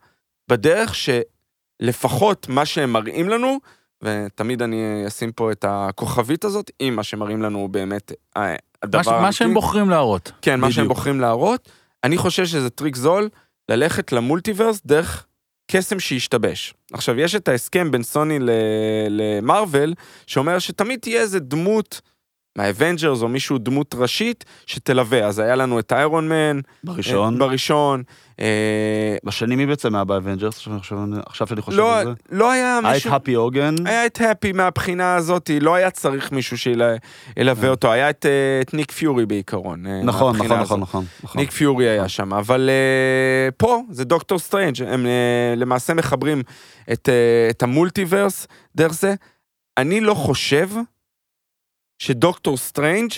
[0.50, 3.58] בדרך שלפחות מה שהם מראים לנו,
[4.04, 8.98] ותמיד אני אשים פה את הכוכבית הזאת, אם מה שמראים לנו הוא באמת אה, הדבר
[8.98, 9.54] מה ש- מה שהם האמיתי.
[9.62, 10.32] בוחרים להראות.
[10.42, 10.98] כן, מה שהם בדיוק.
[10.98, 11.70] בוחרים להראות.
[12.04, 13.30] אני חושב שזה טריק זול
[13.70, 15.26] ללכת ל multiverse דרך
[15.72, 16.74] קסם שהשתבש.
[16.94, 18.38] עכשיו, יש את ההסכם בין סוני
[19.10, 19.94] למארוול,
[20.28, 22.02] שאומר שתמיד תהיה איזה דמות
[22.56, 25.26] מהאבנג'רס או מישהו דמות ראשית שתלווה.
[25.26, 27.34] אז היה לנו את איירון מן, בראשון.
[27.34, 28.04] אה, בראשון.
[28.40, 30.68] אה, בשני מי בעצם היה באבנג'רס?
[30.68, 32.12] עכשיו- שאני חושב לא, על זה.
[32.32, 33.14] לא היה היה את מישהו...
[33.14, 33.76] הפי הוגן.
[33.86, 38.74] היה את הפי מהבחינה הזאת, לא היה צריך מישהו שילווה אותו, היה את, אה, את
[38.74, 39.88] ניק פיורי בעיקרון.
[39.88, 40.60] אה, נכון, נכון.
[40.60, 41.06] נכון, נכון.
[41.24, 41.42] נכון.
[41.42, 46.42] ניק פיורי היה שם, אבל אה, פה זה דוקטור סטרנג', הם אה, למעשה מחברים
[46.92, 49.16] את, אה, את ה multiverse דרך זה.
[49.78, 50.70] אני לא חושב
[52.04, 53.12] שדוקטור סטרנג'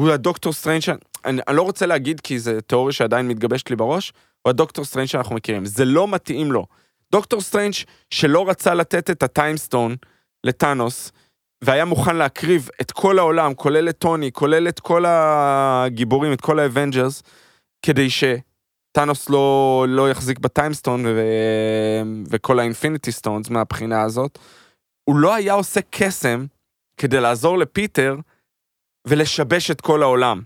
[0.00, 0.88] הוא הדוקטור סטרנג', ש-
[1.24, 5.06] אני, אני לא רוצה להגיד כי זו תיאוריה שעדיין מתגבשת לי בראש, הוא הדוקטור סטרנג'
[5.06, 6.66] שאנחנו מכירים, זה לא מתאים לו.
[7.12, 7.74] דוקטור סטרנג'
[8.10, 9.96] שלא רצה לתת את ה Time Stone
[10.44, 11.12] לטאנוס,
[11.64, 16.58] והיה מוכן להקריב את כל העולם, כולל את טוני, כולל את כל הגיבורים, את כל
[16.58, 17.22] האבנג'רס,
[17.82, 21.20] כדי שטאנוס לא, לא יחזיק ב Time Stone ו...
[22.30, 24.38] וכל ה Infinity Stones מהבחינה הזאת,
[25.04, 26.46] הוא לא היה עושה קסם
[26.96, 28.16] כדי לעזור לפיטר
[29.06, 30.42] ולשבש את כל העולם.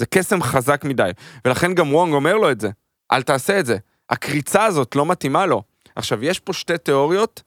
[0.00, 1.10] זה קסם חזק מדי,
[1.44, 2.68] ולכן גם וונג אומר לו את זה,
[3.12, 3.76] אל תעשה את זה.
[4.10, 5.62] הקריצה הזאת לא מתאימה לו.
[5.96, 7.42] עכשיו, יש פה שתי תיאוריות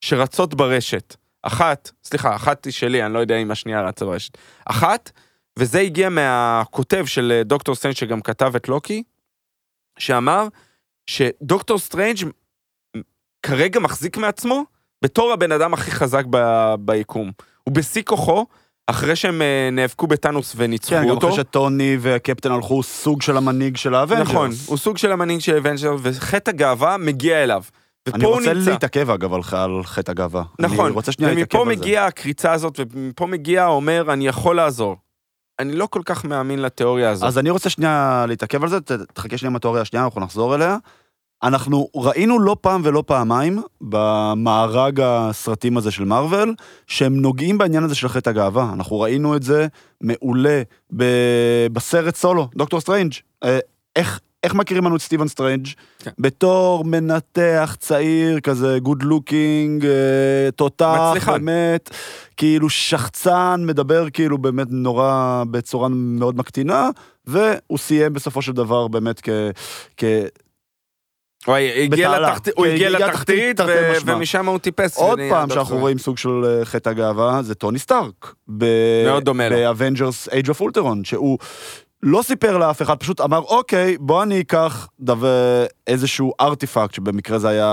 [0.00, 1.16] שרצות ברשת.
[1.42, 4.38] אחת, סליחה, אחת היא שלי, אני לא יודע אם השנייה רצה ברשת.
[4.64, 5.10] אחת,
[5.58, 9.02] וזה הגיע מהכותב של אה, דוקטור סטרנג' שגם כתב את לוקי,
[9.98, 10.48] שאמר
[11.06, 12.16] שדוקטור סטרנג'
[13.42, 14.64] כרגע מחזיק מעצמו
[15.02, 17.32] בתור הבן אדם הכי חזק ב- ביקום.
[17.68, 18.46] הוא בשיא כוחו,
[18.86, 21.28] אחרי שהם אה, נאבקו בטאנוס וניצחו כן, גם אותו.
[21.28, 24.28] אחרי שטוני והקפטן הלכו סוג של המנהיג של האבנג'רס.
[24.28, 27.62] נכון, הוא סוג של המנהיג של אבנג'ר, וחטא הגאווה מגיע אליו.
[28.14, 28.70] אני רוצה נמצא.
[28.70, 30.42] להתעכב אגב על על חטא הגאווה.
[30.58, 31.82] נכון, אני רוצה שנייה להתעכב ומפה על זה.
[31.82, 34.96] מגיעה הקריצה הזאת, ומפה מגיע אומר, אני יכול לעזור.
[35.58, 37.26] אני לא כל כך מאמין לתיאוריה הזאת.
[37.26, 38.80] אז אני רוצה שנייה להתעכב על זה,
[39.12, 40.76] תחכה שנייה עם התיאוריה השנייה, אנחנו נחזור אליה.
[41.42, 46.54] אנחנו ראינו לא פעם ולא פעמיים במארג הסרטים הזה של מארוול,
[46.86, 48.70] שהם נוגעים בעניין הזה של חטא הגאווה.
[48.72, 49.66] אנחנו ראינו את זה
[50.00, 50.62] מעולה
[50.96, 53.12] ב- בסרט סולו, דוקטור סטרנג'.
[53.44, 53.58] אה,
[53.96, 55.66] איך, איך מכירים לנו את סטיבן סטרנג'?
[55.98, 56.10] כן.
[56.18, 59.86] בתור מנתח צעיר כזה, good looking,
[60.56, 61.32] תותח, מצליחן.
[61.32, 61.90] באמת,
[62.36, 66.90] כאילו שחצן, מדבר כאילו באמת נורא, בצורה מאוד מקטינה,
[67.26, 69.28] והוא סיים בסופו של דבר באמת כ...
[69.96, 70.04] כ...
[71.46, 72.28] הוא הגיע בתעלה.
[72.30, 73.60] לתחתית, הוא כן, הגיע לתחתית.
[74.06, 74.96] ומשם הוא טיפס.
[74.98, 75.50] עוד פעם.
[75.50, 78.34] שאנחנו רואים סוג של אה, חטא הגאווה, זה טוני סטארק.
[79.06, 79.56] מאוד דומה לו.
[79.56, 81.38] באבנג'רס Age of Ultron, שהוא
[82.02, 87.48] לא סיפר לאף אחד, פשוט אמר, אוקיי, בוא אני אקח דבר, איזשהו ארטיפקט, שבמקרה זה
[87.48, 87.66] היה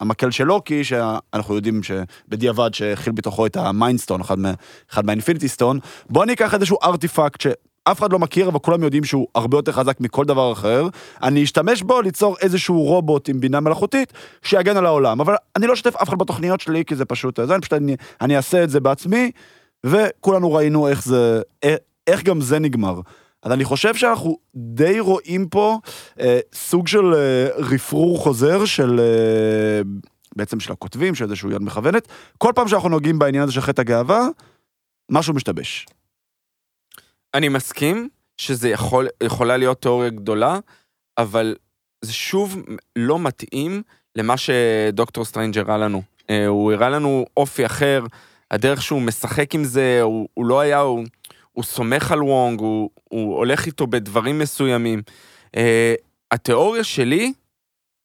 [0.00, 4.52] המקל של לוקי, שאנחנו יודעים שבדיעבד שהכיל בתוכו את ה Mind Stone, אחד, מה-
[4.92, 5.78] אחד מה Infinity Stone,
[6.10, 7.46] בוא אני אקח איזשהו ארטיפקט
[7.88, 10.88] שאף אחד לא מכיר, אבל כולם יודעים שהוא הרבה יותר חזק מכל דבר אחר,
[11.22, 15.72] אני אשתמש בו ליצור איזשהו רובוט עם בינה מלאכותית שיגן על העולם, אבל אני לא
[15.72, 18.70] אשתף אף אחד בתוכניות שלי, כי זה פשוט, זה, אני פשוט, אני, אני אעשה את
[18.70, 19.30] זה בעצמי,
[19.86, 23.00] וכולנו ראינו איך זה, איך, איך גם זה נגמר.
[23.42, 25.78] אז אני חושב שאנחנו די רואים פה
[26.20, 29.82] אה, סוג של אה, רפרור חוזר של, אה,
[30.36, 32.08] בעצם של הכותבים, של איזשהו יד מכוונת.
[32.38, 34.26] כל פעם שאנחנו נוגעים בעניין הזה של חטא הגאווה,
[35.10, 35.86] משהו משתבש.
[37.34, 40.58] אני מסכים שזה יכול, יכולה להיות תיאוריה גדולה,
[41.18, 41.56] אבל
[42.04, 42.56] זה שוב
[42.96, 43.82] לא מתאים
[44.16, 46.02] למה שדוקטור סטרנג' הראה לנו.
[46.30, 48.04] אה, הוא הראה לנו אופי אחר,
[48.50, 51.04] הדרך שהוא משחק עם זה, הוא, הוא לא היה, הוא,
[51.52, 55.02] הוא סומך על וונג, הוא, הוא הולך איתו בדברים מסוימים.
[55.56, 55.94] אה,
[56.30, 57.32] התיאוריה שלי,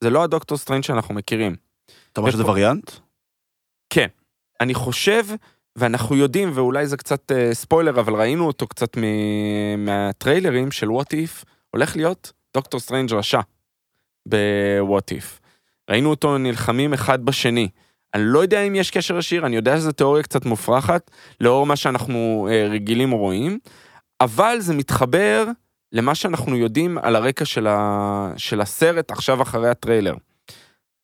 [0.03, 1.55] זה לא הדוקטור סטרנג' שאנחנו מכירים.
[2.11, 2.91] אתה אומר שזה וריאנט?
[4.61, 5.25] אני חושב,
[5.77, 11.13] ואנחנו יודעים, ואולי זה קצת אה, ספוילר, אבל ראינו אותו קצת מ- מהטריילרים של What
[11.13, 13.39] If, הולך להיות דוקטור סטרנג' רשע
[14.27, 15.39] ב What If.
[15.89, 17.69] ראינו אותו נלחמים אחד בשני.
[18.13, 21.11] אני לא יודע אם יש קשר ישיר, אני יודע שזו תיאוריה קצת מופרכת,
[21.41, 23.59] לאור מה שאנחנו אה, רגילים או רואים,
[24.21, 25.45] אבל זה מתחבר
[25.91, 28.33] למה שאנחנו יודעים על הרקע של, ה...
[28.37, 30.15] של הסרט עכשיו אחרי הטריילר.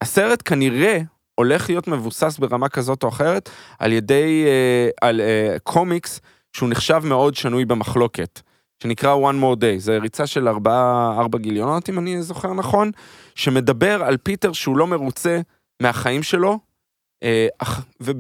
[0.02, 1.00] הסרט כנראה
[1.36, 6.19] הולך להיות מבוסס ברמה כזאת או אחרת על ידי, אה, על אה, קומיקס
[6.54, 8.41] שהוא נחשב מאוד שנוי במחלוקת,
[8.84, 12.91] שנקרא One More Day, זה ריצה של ארבעה, ארבע גיליונות אם אני זוכר נכון,
[13.36, 15.39] שמדבר על פיטר שהוא לא מרוצה
[15.82, 16.60] מהחיים שלו,
[17.24, 18.15] אה, אך- וב...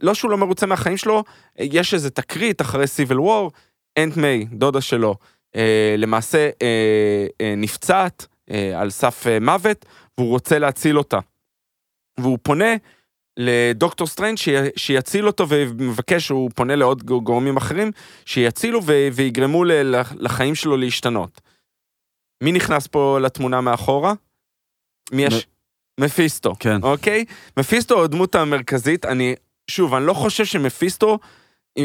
[0.00, 1.24] לא שהוא לא מרוצה מהחיים שלו,
[1.58, 3.50] יש איזה תקרית אחרי Civil War,
[3.98, 5.14] Aunt May, דודה שלו,
[5.56, 9.86] אה, למעשה אה, אה, נפצעת אה, על סף אה, מוות,
[10.18, 11.18] והוא רוצה להציל אותה.
[12.20, 12.74] והוא פונה
[13.36, 17.90] לדוקטור סטרנג' שי- שיציל אותו ומבקש, הוא פונה לעוד גורמים אחרים,
[18.24, 21.40] שיצילו ו- ויגרמו ל- לחיים שלו להשתנות.
[22.42, 24.12] מי נכנס פה לתמונה מאחורה?
[25.12, 25.46] מי יש?
[26.00, 26.54] מפיסטו.
[26.58, 26.82] כן.
[26.82, 27.24] אוקיי?
[27.56, 29.34] מפיסטו הוא הדמות המרכזית, אני,
[29.70, 31.18] שוב, אני לא חושב שמפיסטו,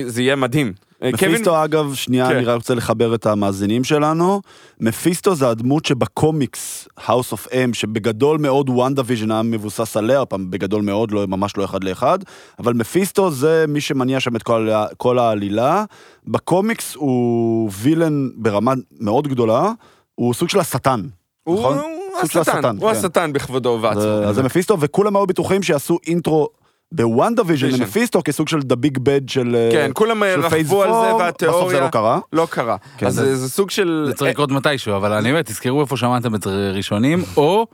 [0.05, 0.73] זה יהיה מדהים.
[1.03, 2.35] אה, מפיסטו אגב, שנייה, כן.
[2.35, 4.41] אני רק רוצה לחבר את המאזינים שלנו.
[4.79, 10.51] מפיסטו זה הדמות שבקומיקס, House of M, שבגדול מאוד וונדה ויז'ן היה מבוסס עליה, פעם
[10.51, 12.19] בגדול מאוד, לא, ממש לא אחד לאחד,
[12.59, 15.83] אבל מפיסטו זה מי שמניע שם את כל, כל העלילה.
[16.27, 19.71] בקומיקס הוא וילן ברמה מאוד גדולה,
[20.15, 21.01] הוא סוג של השטן.
[21.43, 21.77] הוא נכון?
[21.77, 22.97] הוא השטן, הוא כן.
[22.97, 24.01] השטן בכבודו ובעצמו.
[24.01, 26.49] אז זה מפיסטו, וכולם היו בטוחים שיעשו אינטרו
[26.91, 27.79] בוונדה ויז'ן ויז'ן.
[27.81, 29.55] למפיסטו כסוג של דה ביג בד של...
[29.55, 32.19] אה, כן, כולם של Phase רכבו על 4, זה בסוף זה והתיאוריה לא קרה.
[32.33, 32.75] לא קרה.
[32.97, 34.03] כן, אז זה- זה זה סוג של...
[34.07, 37.65] זה צריך לקרות מתישהו, אבל אני אומר, תזכרו איפה שמעתם את זה ראשונים, או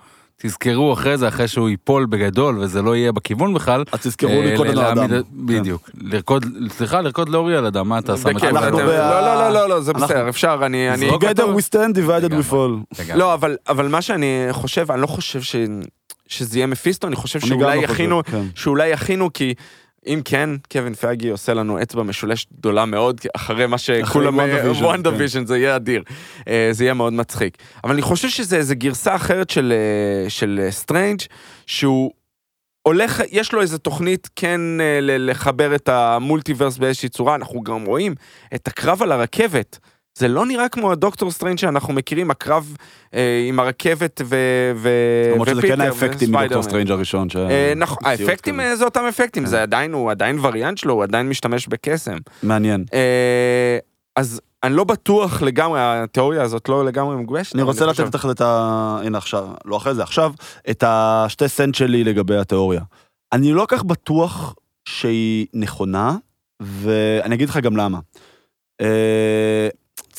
[0.41, 3.83] תזכרו אחרי זה, אחרי שהוא ייפול בגדול וזה לא יהיה בכיוון בכלל.
[3.91, 5.09] אז תזכרו אה, לרקוד על האדם.
[5.31, 5.89] בדיוק.
[6.01, 8.81] לרקוד, סליחה, לרקוד לאורי על אדם, מה אתה שם את ב- לא,
[9.21, 11.09] לא, לא, לא, לא, זה בסדר, אפשר, אני...
[11.09, 11.57] Together אותו.
[11.57, 13.03] we stand, divided we fall.
[13.15, 13.33] לא,
[13.67, 15.55] אבל מה שאני חושב, אני לא חושב ש...
[16.31, 18.45] שזה יהיה מפיסטו, אני חושב שאולי לא יכינו, כן.
[18.55, 19.53] שאולי יכינו, כי
[20.07, 24.39] אם כן, קווין פייגי עושה לנו אצבע משולש גדולה מאוד, אחרי מה שכולם...
[24.81, 25.17] וונדה כן.
[25.17, 26.03] ויז'ן, זה יהיה אדיר.
[26.47, 27.57] אה, זה יהיה מאוד מצחיק.
[27.83, 31.19] אבל אני חושב שזה איזה גרסה אחרת של, אה, של אה, סטרנג',
[31.65, 32.11] שהוא...
[32.83, 38.15] הולך, יש לו איזה תוכנית כן אה, לחבר את המולטיברס באיזושהי צורה, אנחנו גם רואים
[38.55, 39.79] את הקרב על הרכבת.
[40.17, 42.75] זה לא נראה כמו הדוקטור סטרנג' שאנחנו מכירים, הקרב
[43.13, 44.35] אה, עם הרכבת ו...
[44.75, 44.89] ו...
[45.33, 46.63] למרות שזה כן האפקטים מדוקטור.
[46.63, 47.29] סטרנג' הראשון.
[47.29, 48.63] ש- אה, נכון, האפקטים כזה.
[48.69, 49.49] אה, זה אותם אפקטים, כן.
[49.49, 52.17] זה עדיין, הוא עדיין וריאנט שלו, הוא עדיין משתמש בקסם.
[52.43, 52.85] מעניין.
[52.93, 53.77] אה,
[54.15, 57.55] אז אני לא בטוח לגמרי, התיאוריה הזאת לא לגמרי מגובשת.
[57.55, 58.99] אני רוצה לתת לך את ה...
[59.03, 60.31] הנה עכשיו, לא אחרי זה, עכשיו,
[60.69, 62.81] את השתי סנט שלי לגבי התיאוריה.
[63.33, 66.15] אני לא כך בטוח שהיא נכונה,
[66.59, 67.99] ואני אגיד לך גם למה.
[68.81, 69.67] אה,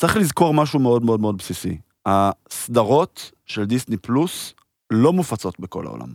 [0.03, 1.77] צריך לזכור משהו מאוד מאוד מאוד בסיסי.
[2.05, 4.53] הסדרות של דיסני פלוס
[4.91, 6.09] לא מופצות בכל העולם.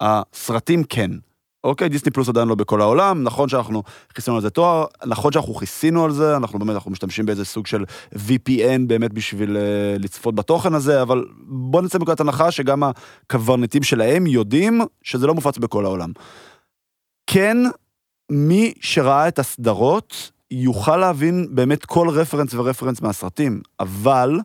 [0.00, 1.10] הסרטים כן.
[1.64, 3.82] אוקיי, דיסני פלוס עדיין לא בכל העולם, נכון שאנחנו
[4.14, 7.66] כיסינו על זה תואר, נכון שאנחנו כיסינו על זה, אנחנו באמת, אנחנו משתמשים באיזה סוג
[7.66, 13.82] של VPN באמת בשביל uh, לצפות בתוכן הזה, אבל בוא נצא מנקודת הנחה שגם הקברניטים
[13.82, 16.12] שלהם יודעים שזה לא מופץ בכל העולם.
[17.26, 17.56] כן,
[18.30, 24.40] מי שראה את הסדרות יוכל להבין באמת כל רפרנס ורפרנס מהסרטים, אבל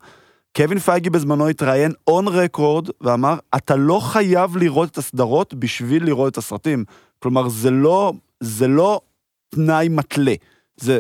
[0.56, 6.32] קווין פייגי בזמנו התראיין און רקורד ואמר, אתה לא חייב לראות את הסדרות בשביל לראות
[6.32, 6.84] את הסרטים.
[7.20, 9.02] כלומר, זה לא, זה לא
[9.50, 10.34] תנאי מתלה.
[10.78, 11.00] זה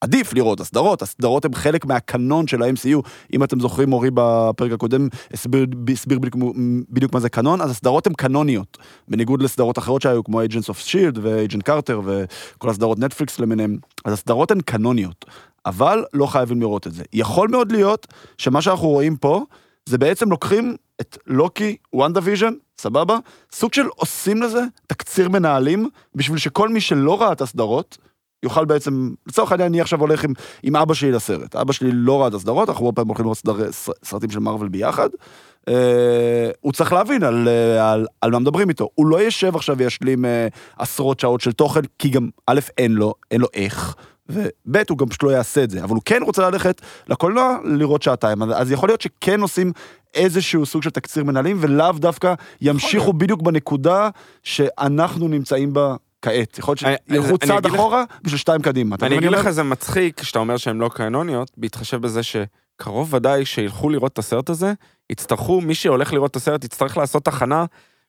[0.00, 3.08] עדיף לראות הסדרות, הסדרות הן חלק מהקנון של ה-MCU.
[3.32, 6.36] אם אתם זוכרים, אורי בפרק הקודם הסביר, הסביר בדיוק,
[6.90, 8.78] בדיוק מה זה קנון, אז הסדרות הן קנוניות.
[9.08, 14.12] בניגוד לסדרות אחרות שהיו, כמו Agents of Shield ו-Agent Carter וכל הסדרות נטפליקס למיניהם, אז
[14.12, 15.24] הסדרות הן קנוניות.
[15.66, 17.02] אבל לא חייבים לראות את זה.
[17.12, 18.06] יכול מאוד להיות
[18.38, 19.44] שמה שאנחנו רואים פה,
[19.86, 23.18] זה בעצם לוקחים את לוקי, וונדה ויז'ן, סבבה?
[23.52, 27.98] סוג של עושים לזה תקציר מנהלים, בשביל שכל מי שלא ראה את הסדרות,
[28.42, 31.56] יוכל בעצם, לצורך העניין אני עכשיו הולך עם, עם אבא שלי לסרט.
[31.56, 33.70] אבא שלי לא ראה את הסדרות, אנחנו הרבה פעמים הולכים לראות סרט,
[34.04, 35.08] סרטים של מארוול ביחד.
[35.68, 38.88] אה, הוא צריך להבין על, אה, על, על מה מדברים איתו.
[38.94, 40.48] הוא לא ישב עכשיו וישלים אה,
[40.78, 43.94] עשרות שעות של תוכן, כי גם א', אין לו, אין לו איך.
[44.28, 48.02] וב' הוא גם פשוט לא יעשה את זה, אבל הוא כן רוצה ללכת לקולנוע לראות
[48.02, 49.72] שעתיים, אז יכול להיות שכן עושים
[50.14, 54.08] איזשהו סוג של תקציר מנהלים, ולאו דווקא ימשיכו בדיוק בנקודה
[54.42, 56.58] שאנחנו נמצאים בה כעת.
[56.58, 56.74] יכול
[57.08, 58.96] להיות שילכו צעד אחורה בשביל שתיים קדימה.
[59.02, 63.90] אני אגיד לך זה מצחיק שאתה אומר שהן לא קנוניות, בהתחשב בזה שקרוב ודאי שילכו
[63.90, 64.72] לראות את הסרט הזה,
[65.10, 67.64] יצטרכו, מי שהולך לראות את הסרט יצטרך לעשות הכנה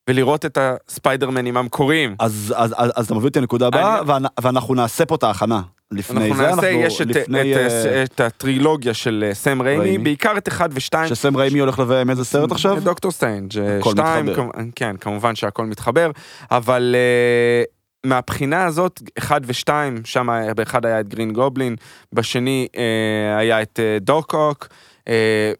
[0.09, 2.15] ולראות את הספיידרמנים המקוריים.
[2.19, 4.27] אז, אז, אז, אז אתה מביא אותי לנקודה הבאה, אני...
[4.41, 5.61] ואנחנו נעשה פה את ההכנה.
[5.91, 7.53] לפני אנחנו זה, נעשה, אנחנו יש לפני...
[7.53, 10.03] את, אה, את, את הטרילוגיה של אה, סם ריימי, ריימי.
[10.03, 11.09] בעיקר את אחד ושתיים.
[11.09, 12.79] שסם ריימי הולך לביים איזה סרט עכשיו?
[12.83, 14.51] דוקטור סטריינג' הכל שתיים, מתחבר.
[14.51, 16.11] כמ- כן, כמובן שהכל מתחבר,
[16.51, 21.75] אבל אה, מהבחינה הזאת, אחד ושתיים, שם באחד היה את גרין גובלין,
[22.13, 24.67] בשני אה, היה את uh, דוקוק,
[24.99, 25.11] אה,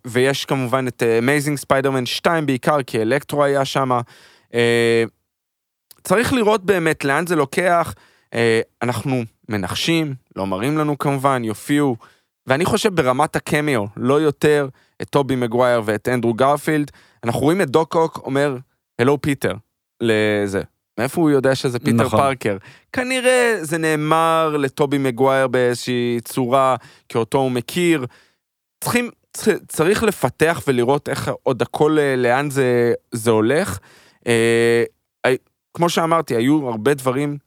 [0.06, 3.99] ויש כמובן את אמייזינג ספיידרמן 2 בעיקר, כי אלקטרו היה שם.
[4.52, 4.56] אה,
[6.04, 7.93] צריך לראות באמת לאן זה לוקח,
[8.26, 8.38] אה,
[8.82, 11.95] אנחנו מנחשים, לא מראים לנו כמובן, יופיעו,
[12.47, 14.67] ואני חושב ברמת הקמיו, לא יותר
[15.02, 16.91] את טובי מגווייר ואת אנדרו גרפילד,
[17.23, 18.58] אנחנו רואים את דוקוק אומר,
[18.99, 19.54] הלו פיטר,
[20.02, 20.62] לזה.
[21.00, 22.20] מאיפה הוא יודע שזה פיטר נכון.
[22.20, 22.58] פארקר?
[22.94, 26.76] כנראה זה נאמר לטובי מגווייר באיזושהי צורה,
[27.10, 28.06] כי אותו הוא מכיר.
[28.84, 29.10] צריכים,
[29.68, 33.80] צריך לפתח ולראות איך עוד הכל, אה, לאן זה, זה הולך.
[34.28, 34.84] אה,
[35.74, 37.38] כמו שאמרתי, היו הרבה דברים,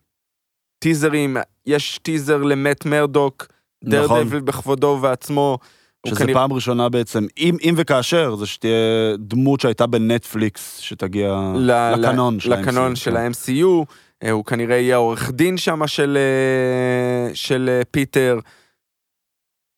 [0.78, 1.36] טיזרים,
[1.66, 3.46] יש טיזר למט מרדוק,
[3.82, 4.26] נכון.
[4.26, 5.58] דרדביל בכבודו ובעצמו.
[6.06, 8.72] שזה כנראה- פעם ראשונה בעצם, אם, אם וכאשר, זה שתהיה
[9.18, 13.16] דמות שהייתה בנטפליקס, שתגיע ל- לקנון ל- של לקנון ה-MCU, של כן.
[13.16, 13.84] ה-MCU,
[14.24, 18.38] אה, הוא כנראה יהיה העורך דין שם של, אה, של אה, פיטר.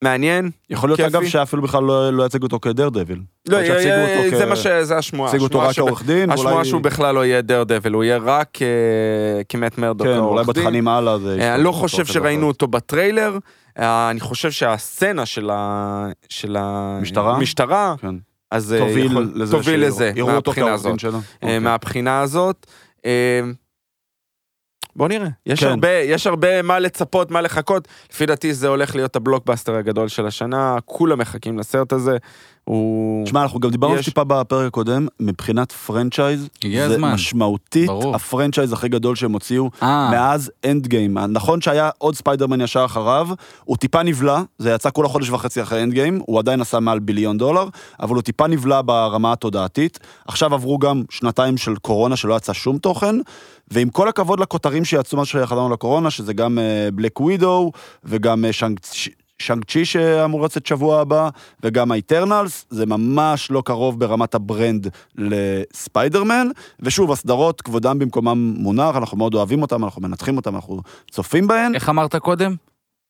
[0.04, 0.50] מעניין.
[0.70, 1.08] יכול להיות כיפי.
[1.16, 3.18] אגב שאפילו בכלל לא, לא יציגו אותו כדרדביל.
[3.48, 4.66] לא, להיות שיציגו אה, אותו זה כ- מה ש...
[4.66, 5.28] זה השמועה.
[5.28, 8.58] יציגו אותו רק כעורך דין, השמועה ואולי- שהוא בכלל לא יהיה דרדביל, הוא יהיה רק
[8.62, 8.66] אה,
[9.48, 10.44] כמט מרדוק כן, אולי.
[10.44, 11.36] בתכנים הלאה זה...
[11.40, 12.46] אה, אני לא ישתמשו חושב שראינו.
[12.46, 13.38] אותו בטריילר,
[13.78, 16.06] אה, אני חושב שהסצנה של ה...
[16.28, 16.56] של
[17.00, 17.36] משטרה?
[17.36, 18.14] המשטרה, כן.
[18.50, 21.00] אז אה, תוביל יכול- לזה, תוביל לזה, יראו אותו מהבחינה כעורך דין הזאת.
[21.00, 21.18] שלו.
[21.44, 21.58] אה.
[21.58, 22.66] מהבחינה הזאת.
[24.96, 25.70] בוא נראה, יש, כן.
[25.70, 27.88] הרבה, יש הרבה מה לצפות, מה לחכות.
[28.12, 32.16] לפי דעתי זה הולך להיות הבלוקבאסטר הגדול של השנה, כולם מחכים לסרט הזה.
[32.64, 33.24] הוא...
[33.24, 37.12] תשמע, אנחנו גם דיברנו יש- טיפה בפרק הקודם, מבחינת franchise, זה הזמן.
[37.14, 38.14] משמעותית ברור.
[38.14, 41.18] ה franchise הכי גדול שהם הוציאו אה, מאז אנד גיים.
[41.18, 43.28] נכון שהיה עוד ספיידרמן ישר אחריו,
[43.64, 46.98] הוא טיפה נבלע, זה יצא כולה חודש וחצי אחרי אנד גיים, הוא עדיין עשה מעל
[46.98, 47.68] billion דולר,
[48.00, 49.98] אבל הוא טיפה נבלע ברמה התודעתית.
[50.26, 53.16] עכשיו עברו גם שנתיים של קורונה שלא יצא שום תוכן,
[53.70, 56.58] ועם כל הכבוד לכותרים שיצאו מה שחזרנו לקורונה, שזה גם
[56.94, 57.72] בלק ווידו,
[58.04, 58.52] וגם אה,
[59.38, 59.64] שאנג...
[59.64, 61.28] צ'י שאמור לצאת שבוע הבא,
[61.62, 66.48] וגם האיטרנלס, זה ממש לא קרוב ברמת ה brand לספיידרמן,
[66.80, 71.74] ושוב, הסדרות, כבודם במקומם מונח, אנחנו מאוד אוהבים אותם, אנחנו מנתחים אותם, אנחנו צופים בהן,
[71.74, 72.54] איך אמרת קודם?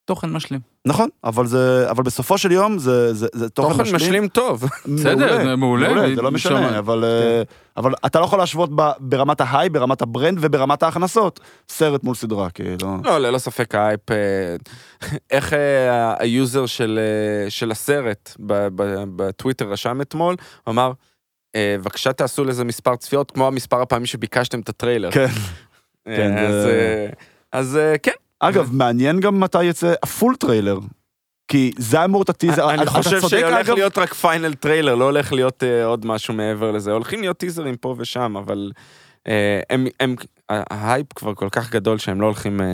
[0.05, 0.59] תוכן משלים.
[0.85, 3.95] נכון, אבל זה, אבל בסופו של יום זה, זה, זה תוכן, תוכן משלים.
[3.95, 4.63] משלים טוב.
[4.95, 5.87] בסדר, זה מעולה.
[5.87, 7.41] מעולה, זה לא משנה, אבל, אה,
[7.77, 11.39] אבל אתה לא יכול להשוות ב- ברמת ההיי, ברמת ה brand וברמת ההכנסות,
[11.69, 12.97] סרט מול סדרה, כאילו.
[13.03, 14.55] לא, ללא ספק האייפ, אה,
[15.31, 15.53] איך
[16.19, 16.99] ה user של,
[17.45, 20.91] אה, של הסרט ב- ב- בטוויטר רשם אתמול, הוא אמר,
[21.57, 25.11] בבקשה תעשו לזה מספר צפיות, כמו המספר הפעמים שביקשתם את הטריילר.
[25.11, 25.27] כן.
[26.05, 27.09] כן, אז, זה-
[27.51, 30.79] אז כן, אגב, מעניין גם מתי יצא ה full טריילר.
[31.47, 35.63] כי זה אמור את הטיזר, אני חושב שהולך להיות רק final טריילר, לא הולך להיות
[35.63, 36.91] אה, עוד משהו מעבר לזה.
[36.91, 38.71] הולכים להיות טיזרים פה ושם, אבל
[39.27, 40.15] אה, הם,
[40.49, 42.61] ההייפ כבר כל כך גדול שהם לא הולכים...
[42.61, 42.65] אה,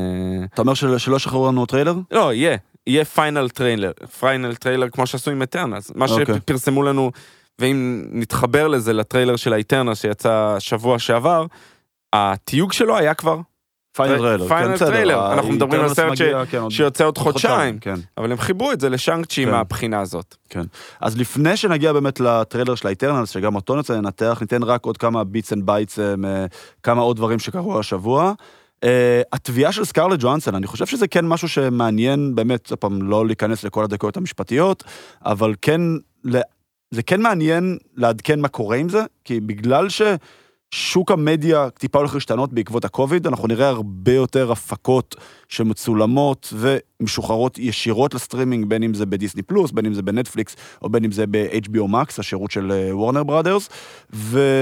[0.53, 1.95] אתה אומר של- שלא שחררו לנו טריילר?
[2.11, 2.57] לא, יהיה,
[2.87, 6.35] יהיה final טריילר, final טריילר כמו שעשו עם איטרנלס, מה אוקיי.
[6.35, 7.11] שפרסמו לנו,
[7.59, 11.45] ואם נתחבר לזה לטריילר של האיטרנס שיצא שבוע שעבר,
[12.13, 13.39] התיוג שלו היה כבר
[13.95, 14.89] final טריילר, final כן, בסדר.
[14.89, 16.21] טריילר, אנחנו מדברים על סרט ש-
[16.51, 17.95] כן, שיוצא עוד חודשיים, כן.
[18.17, 19.51] אבל הם חיברו את זה לשאנג צ'י כן.
[19.51, 20.35] מהבחינה הזאת.
[21.01, 25.23] אז לפני שנגיע באמת לטריילר של האיטרנלס, שגם אותו נרצה לנתח, ניתן רק עוד כמה
[25.23, 25.99] bits and bytes,
[26.83, 28.33] כמה עוד דברים שקרו השבוע.
[28.85, 28.87] Uh,
[29.33, 33.63] התביעה של סקארלט ג'ואנסון, אני חושב שזה כן משהו שמעניין, באמת, עוד פעם, לא להיכנס
[33.63, 34.83] לכל הדקויות המשפטיות,
[35.25, 35.81] אבל כן,
[36.91, 39.89] זה כן מעניין לעדכן מה קורה עם זה, כי בגלל
[40.71, 45.15] ששוק המדיה טיפה הולך להשתנות בעקבות הקוביד, אנחנו נראה הרבה יותר הפקות
[45.49, 51.05] שמצולמות ומשוחררות ישירות לסטרימינג, בין אם זה בדיסני פלוס, בין אם זה בנטפליקס, או בין
[51.05, 53.69] אם זה ב-HBO Max, השירות של וורנר בראדרס,
[54.09, 54.61] וזה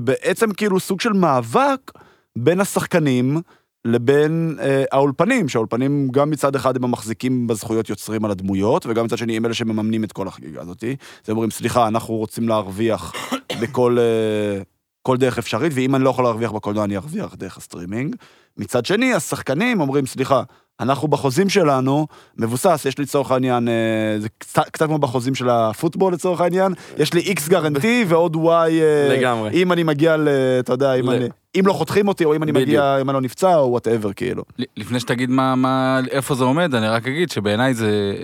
[0.00, 1.90] בעצם כאילו סוג של מאבק
[2.38, 3.40] בין השחקנים
[3.84, 9.18] לבין אה, האולפנים, שהאולפנים גם מצד אחד הם המחזיקים בזכויות יוצרים על הדמויות, וגם מצד
[9.18, 10.96] שני הם אלה שמממנים את כל החגיגה הזאתי.
[11.24, 13.12] אז הם אומרים, סליחה, אנחנו רוצים להרוויח
[13.60, 14.62] בכל אה,
[15.02, 18.16] כל דרך אפשרית, ואם אני לא יכול להרוויח בקולנוע, אני ארוויח דרך הסטרימינג.
[18.56, 20.42] מצד שני, השחקנים אומרים, סליחה,
[20.80, 22.06] אנחנו בחוזים שלנו,
[22.36, 23.74] מבוסס, יש לי לצורך העניין, אה,
[24.18, 28.82] זה קצת, קצת כמו בחוזים של הפוטבול לצורך העניין, יש לי X guaranteed ועוד Y,
[28.82, 29.50] אה, לגמרי.
[29.50, 30.28] אם אני מגיע ל...
[30.60, 32.68] אתה יודע, אם, ל- אני, אם לא חותכים אותי, או אם אני בדיוק.
[32.68, 34.42] מגיע, אם אני לא נפצע, או whatever, כאילו.
[34.76, 38.14] לפני שתגיד מה, מה, איפה זה עומד, אני רק אגיד שבעיניי זה,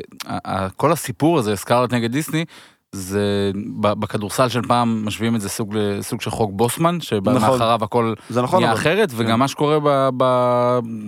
[0.76, 2.44] כל הסיפור הזה, סקארלט נגד דיסני,
[2.92, 8.42] זה, בכדורסל של פעם משווים את זה סוג, סוג של חוק בוסמן, שמאחריו הכל זה
[8.42, 8.80] נכון, נהיה אבל...
[8.80, 10.08] אחרת, וגם מה שקורה ב-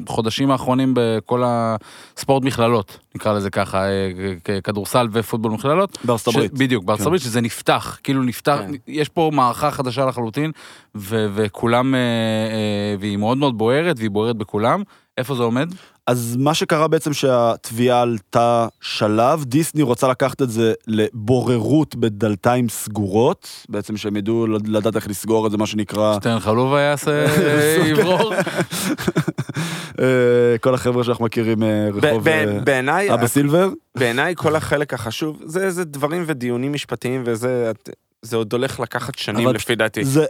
[0.04, 5.98] בחודשים האחרונים בכל הספורט מכללות, נקרא לזה ככה, אה, כדורסל ופוטבול מכללות.
[6.04, 6.52] בארצות הברית.
[6.52, 7.08] בדיוק, בארצות כן.
[7.08, 8.72] הברית שזה נפתח, כאילו נפתח, כן.
[8.88, 10.50] יש פה מערכה חדשה לחלוטין,
[10.94, 14.82] ו- וכולם, אה, אה, והיא מאוד מאוד בוערת, והיא בוערת בכולם.
[15.18, 15.74] איפה זה עומד?
[16.08, 23.66] אז מה שקרה בעצם שהתביעה עלתה שלב, דיסני רוצה לקחת את זה לבוררות בדלתיים סגורות,
[23.68, 28.32] בעצם שהם ידעו לדעת איך לסגור את זה, מה שנקרא, שטרן חלובה יעשה אה, יברור?
[30.00, 33.68] אה, כל החבר'ה שאנחנו מכירים אה, רחוב אה, אבא סילבר.
[33.94, 37.72] בעיניי כל החלק החשוב, זה דברים ודיונים משפטיים וזה,
[38.22, 40.04] זה עוד הולך לקחת שנים לפי דעתי.
[40.04, 40.24] זה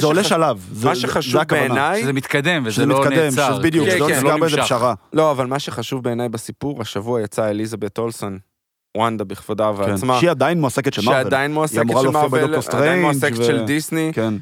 [0.00, 1.42] זה עולה שלב, זה- מה זה- שחשוב.
[1.42, 3.52] בעיניי, שזה מתקדם וזה שזה לא מתקדם, נעצר.
[3.52, 4.66] שזה בדיוק, כן, שזה לא כן, נסגר לא באיזה נמשך.
[4.66, 4.94] פשרה.
[5.12, 8.38] לא, אבל מה שחשוב בעיניי בסיפור, השבוע יצאה אליזבת אולסון,
[8.96, 9.82] וונדה בכבודה כן.
[9.82, 11.22] ובעצמה, שהיא עדיין מועסקת של מארוול.
[11.22, 14.34] שעדיין מועסקת אמורה של להופיע מארוול, בדוקטור עדיין מועסקת ו- של דיסני, כן.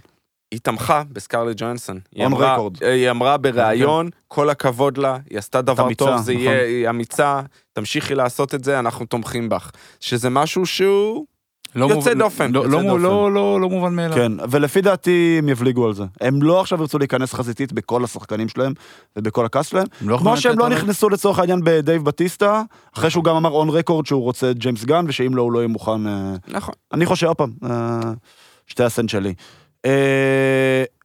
[0.52, 2.00] היא תמכה בסקארלט ג'ונסון.
[2.26, 2.84] אמרה- record.
[2.86, 6.44] היא אמרה בריאיון, כל הכבוד לה, היא עשתה דבר טוב, זה נכון.
[6.44, 7.40] יהיה, אמיצה,
[7.72, 9.70] תמשיכי לעשות את זה, אנחנו תומכים בך.
[10.00, 11.26] שזה משהו שהוא...
[11.74, 13.00] לא יוצא מובן- דופן, לא- יוצא לא- דופן.
[13.02, 14.16] לא- לא לא מובן מאליו.
[14.16, 16.04] כן, ולפי דעתי הם יבליגו על זה.
[16.20, 18.72] הם לא עכשיו ירצו להיכנס חזיתית בכל השחקנים שלהם
[19.16, 22.62] ובכל ה cast שלהם, הם לא כמו שהם לא נכנסו לצורך העניין בדייב בטיסטה,
[22.96, 25.68] אחרי שהוא גם אמר on record שהוא רוצה ג'יימס גן, ושאם לא הוא לא יהיה
[25.68, 26.06] מוכן...
[26.06, 26.74] אה, נכון.
[26.92, 28.00] אני חושב, עוד פעם, אה,
[28.66, 29.34] שתי הסנט שלי.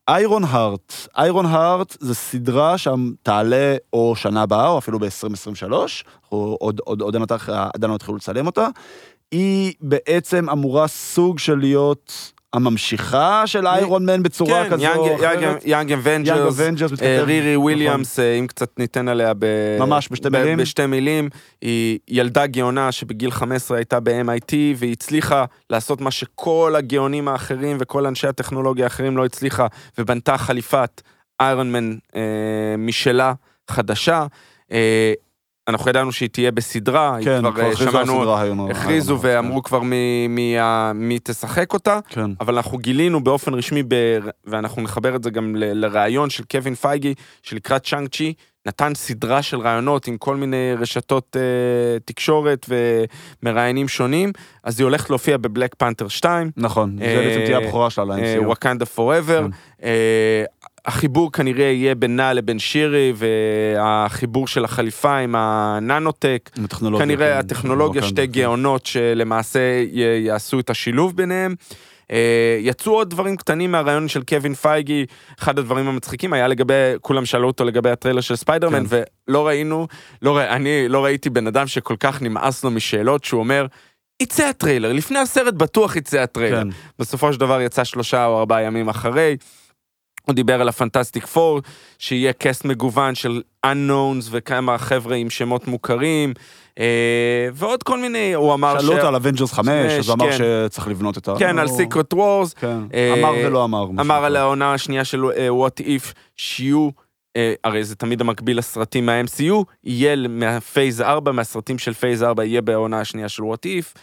[0.08, 6.58] איירון הארט, איירון הארט זה סדרה שם תעלה או שנה הבאה, או אפילו ב-2023, אנחנו
[6.60, 7.36] עוד, עוד, עוד אין אותה,
[7.74, 8.68] עדיין לא התחילו לצלם אותה.
[9.34, 15.42] היא בעצם אמורה סוג של להיות הממשיכה של איירון מן בצורה כן, כזו או אחרת.
[15.44, 17.24] יאנג יאנג אבנג'רס, אה.
[17.24, 17.56] רירי.
[17.56, 19.46] וויליאמס, אה, אם קצת ניתן עליה ב...
[19.80, 20.58] ממש, בשתי ב- מילים.
[20.58, 21.30] בשתי מילים.
[21.62, 28.06] היא ילדה גאונה שבגיל 15 הייתה ב-MIT, והיא הצליחה לעשות מה שכל הגאונים האחרים וכל
[28.06, 29.68] אנשי הטכנולוגיה האחרים לא הצליחה,
[29.98, 31.02] ובנתה חליפת
[31.40, 32.22] איירון מן אה,
[32.78, 33.34] משלה,
[33.72, 34.26] חדשה.
[35.68, 38.70] אה, אנחנו ידענו שהיא תהיה בסדרה, היא כן, כבר כבר אה, שמענו.
[38.72, 40.56] הכריזו ואמרו כבר מי- מי
[40.96, 42.00] מי תשחק אותה.
[42.10, 42.32] כן.
[42.40, 43.96] אבל אנחנו גילינו באופן רשמי, ב...
[44.46, 45.86] ואנחנו נחבר את זה גם ל...
[45.86, 48.34] לראיון של קווין פייגי, שלקראת צ'אנג צ'י,
[48.66, 52.66] נתן סדרה של ראיונות עם כל מיני רשתות אה, תקשורת
[53.44, 54.32] ומראיינים שונים,
[54.64, 58.36] אז היא הולכת להופיע בבלק פנתר 2, נכון, זה אה, בעצם תהיה הבכורה שלה אה,
[58.36, 58.46] ל-MCU.
[58.46, 59.48] וואקנדה פוראבר.
[60.84, 60.92] כן.
[60.92, 66.50] החיבור כנראה יהיה בינה לבין שירי, והחיבור של החליפה עם ה nanotech.
[66.58, 69.84] עם הטכנולוגיה, כנראה כן, הטכנולוגיה, של שתי ווקנדה, גאונות שלמעשה
[70.20, 71.56] יעשו את השילוב ביניהם.
[72.12, 75.06] אה, יצאו עוד דברים קטנים מהראיון של קווין פייגי,
[75.40, 79.04] אחד הדברים המצחיקים היה לגבי, כולם שאלו אותו לגבי הטריילר של ספיידרמן, כן.
[79.28, 79.88] ולא ראינו,
[80.22, 83.66] לא, אני לא ראיתי בן אדם שכל כך נמאס לו משאלות, שהוא אומר,
[84.22, 86.64] יצא הטריילר, לפני הסרט בטוח יצא הטריילר.
[86.64, 86.70] כן.
[87.00, 89.36] בסופו של דבר יצא שלושה או ארבעה ימים אחרי.
[90.26, 91.60] הוא דיבר על הפנטסטיק פור,
[92.00, 96.34] שיהיה cast מגוון של unknowns וכמה חבר'ה עם שמות מוכרים,
[96.80, 96.86] אה,
[97.54, 100.38] ועוד כל מיני, הוא אמר שאלו אותו על אבנג'רס 5, אז הוא אמר כן.
[100.68, 101.34] שצריך לבנות את ה...
[101.40, 103.84] כן, על הוא- סיקרט וורס, כן, אה, אמר ולא אמר.
[103.84, 104.26] אמר.
[104.26, 106.90] על העונה השנייה של אה, What If, שיהיו,
[107.36, 112.44] אה, הרי זה תמיד המקביל לסרטים מה-MCU, יהיה מה phase 4, מהסרטים של phase 4,
[112.44, 113.98] יהיה בעונה השנייה של What If.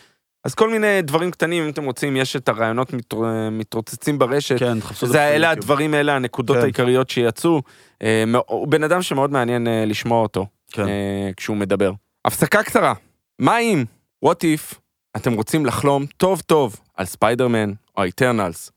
[0.45, 3.16] אז כל מיני דברים קטנים, אם אתם רוצים, יש את הראיונות מתר-
[3.51, 4.59] מתרוצצים ברשת.
[4.59, 5.51] כן, תחפשו את זה אלה.
[5.51, 6.62] הדברים, אלה הנקודות כן.
[6.62, 7.62] העיקריות שיצאו.
[8.03, 10.88] אה, הוא בן אדם שמאוד מעניין אה, לשמוע אותו כן.
[10.88, 11.93] אה, כשהוא מדבר.
[12.24, 12.95] הפסקה קצרה.
[13.38, 13.84] מה אם,
[14.24, 14.74] what if,
[15.16, 18.70] אתם רוצים לחלום טוב טוב על ספיידרמן או איטרנלס?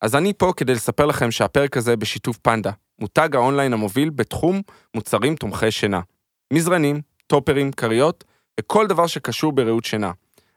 [0.00, 4.62] אז אני פה כדי לספר לכם שהפרק הזה בשיתוף פנדה, מותג האונליין המוביל בתחום
[4.94, 6.00] מוצרים תומכי שינה.
[6.52, 8.24] מזרנים, טופרים, כריות
[8.60, 10.10] וכל דבר שקשור בראות שינה.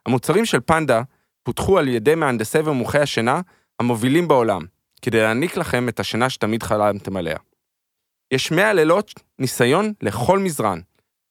[0.08, 1.02] המוצרים של פנדה
[1.44, 3.42] פותחו על ידי מהנדסי ומומחי השינה
[3.80, 4.66] המובילים בעולם,
[5.02, 7.38] כדי להעניק לכם את השינה שתמיד חלמתם עליה.
[8.32, 10.80] יש 100 לילות ניסיון לכל מזרן.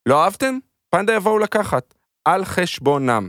[0.06, 0.58] לא אהבתם?
[0.90, 3.28] פנדה יבואו לקחת, על חשבונם.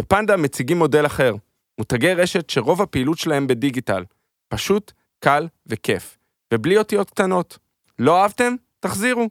[0.00, 1.34] בפנדה מציגים מודל אחר,
[1.78, 4.04] מותגי רשת שרוב הפעילות שלהם בדיגיטל.
[4.48, 6.18] פשוט, קל וכיף.
[6.54, 7.58] ובלי אותיות קטנות.
[7.98, 8.54] לא אהבתם?
[8.80, 9.28] תחזירו.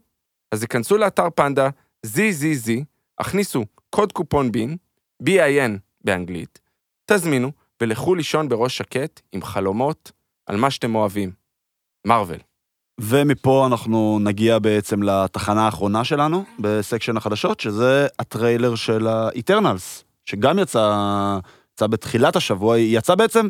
[0.51, 1.69] אז היכנסו לאתר פנדה,
[2.07, 2.71] ZZZ,
[3.19, 4.77] הכניסו קוד קופון בין,
[5.23, 6.59] BIN באנגלית,
[7.05, 7.51] תזמינו
[7.81, 10.11] ולכו לישון בראש שקט עם חלומות
[10.45, 11.31] על מה שאתם אוהבים.
[12.05, 12.39] מארוול.
[13.01, 20.59] ומפה אנחנו נגיע בעצם לתחנה האחרונה שלנו ב section החדשות, שזה הטריילר של האיטרנלס, שגם
[20.59, 21.39] יצא,
[21.73, 23.49] יצא בתחילת השבוע, יצא בעצם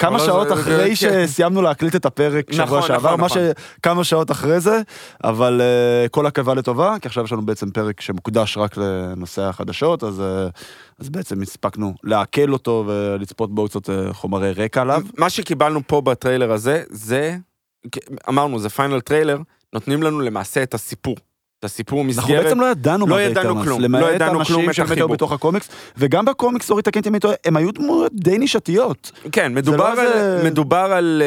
[0.00, 1.26] כמה אבל שעות זה- זה- אחרי כן.
[1.26, 3.38] שסיימנו להקליט את הפרק שבוע נכון, שעבר, נכון, מה נכון.
[3.78, 4.80] שכמה שעות אחרי זה,
[5.24, 5.60] אבל
[6.06, 10.20] uh, כל עכבה לטובה, כי עכשיו יש לנו בעצם פרק שמוקדש רק לנושא החדשות, אז,
[10.20, 10.60] uh,
[10.98, 15.02] אז בעצם הספקנו לעכל אותו ולצפות בו קצת uh, חומרי רקע עליו.
[15.18, 17.36] מה שקיבלנו פה בטריילר הזה, זה,
[18.28, 19.38] אמרנו, זה final טריילר,
[19.72, 21.16] נותנים לנו למעשה את הסיפור.
[21.60, 22.44] את הסיפור אנחנו מסגרת.
[22.44, 25.08] בעצם לא ידענו לא מה זה ידענו כלום, לא למעט ידענו כלום את החיבור.
[25.08, 29.12] בתוך הקומיקס, וגם בקומיקס, אורי תקן אותי אם אני טועה, הם היו דמויות די נישתיות.
[29.32, 31.22] כן, מדובר לא על, מדובר על,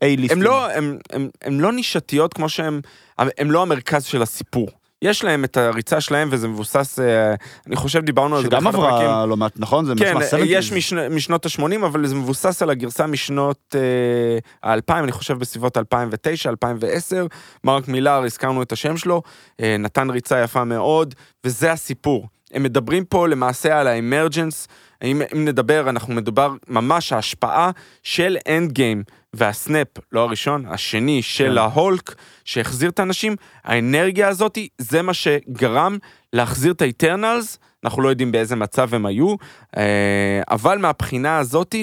[0.00, 0.32] אה, A-ליסטים.
[0.32, 2.80] הם לא, הם, הם, הם לא נישתיות כמו שהם,
[3.18, 4.68] הם לא המרכז של הסיפור.
[5.02, 7.34] יש להם את הריצה שלהם וזה מבוסס, אה,
[7.66, 9.06] אני חושב דיברנו על זה שגם באחד הפרקים.
[9.06, 9.84] עברה לא מעט, נכון?
[9.84, 10.74] זה כן, יש 70s.
[10.74, 11.14] משנ...
[11.14, 17.26] משנות ה-80, אבל זה מבוסס על הגרסה משנות אה, ה-2000, אני חושב בסביבות 2009, 2010.
[17.64, 19.22] מרק מילר, הזכרנו את השם שלו,
[19.60, 22.26] אה, נתן ריצה יפה מאוד, וזה הסיפור.
[22.52, 24.68] הם מדברים פה למעשה על ה emergence,
[25.04, 27.70] אם, אם נדבר, אנחנו מדבר ממש ההשפעה
[28.02, 29.02] של אנד גיים
[29.34, 31.58] וה snap, לא הראשון, השני של כן.
[31.58, 35.98] ההולק, שהחזיר את האנשים, האנרגיה הזאת, זה מה שגרם
[36.32, 39.34] להחזיר את האיטרנלס, אנחנו לא יודעים באיזה מצב הם היו,
[39.76, 41.74] אה, אבל מהבחינה הזאת,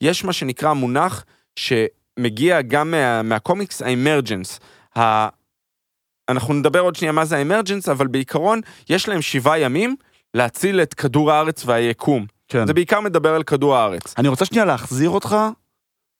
[0.00, 1.24] יש מה שנקרא מונח
[1.56, 4.60] שמגיע גם מה, מהקומיקס, ה emergence.
[6.28, 9.96] אנחנו נדבר עוד שנייה מה זה ה Emergence, אבל בעיקרון, יש להם שבעה ימים
[10.34, 12.26] להציל את כדור הארץ והיקום.
[12.48, 12.66] כן.
[12.66, 14.14] זה בעיקר מדבר על כדור הארץ.
[14.18, 15.36] אני רוצה שנייה להחזיר אותך.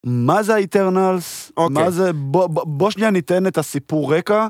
[0.05, 1.51] מה זה ה Eternals?
[1.57, 1.83] אוקיי.
[1.83, 2.13] מה זה...
[2.13, 4.47] בוא, בוא, בוא שנייה ניתן את הסיפור רקע,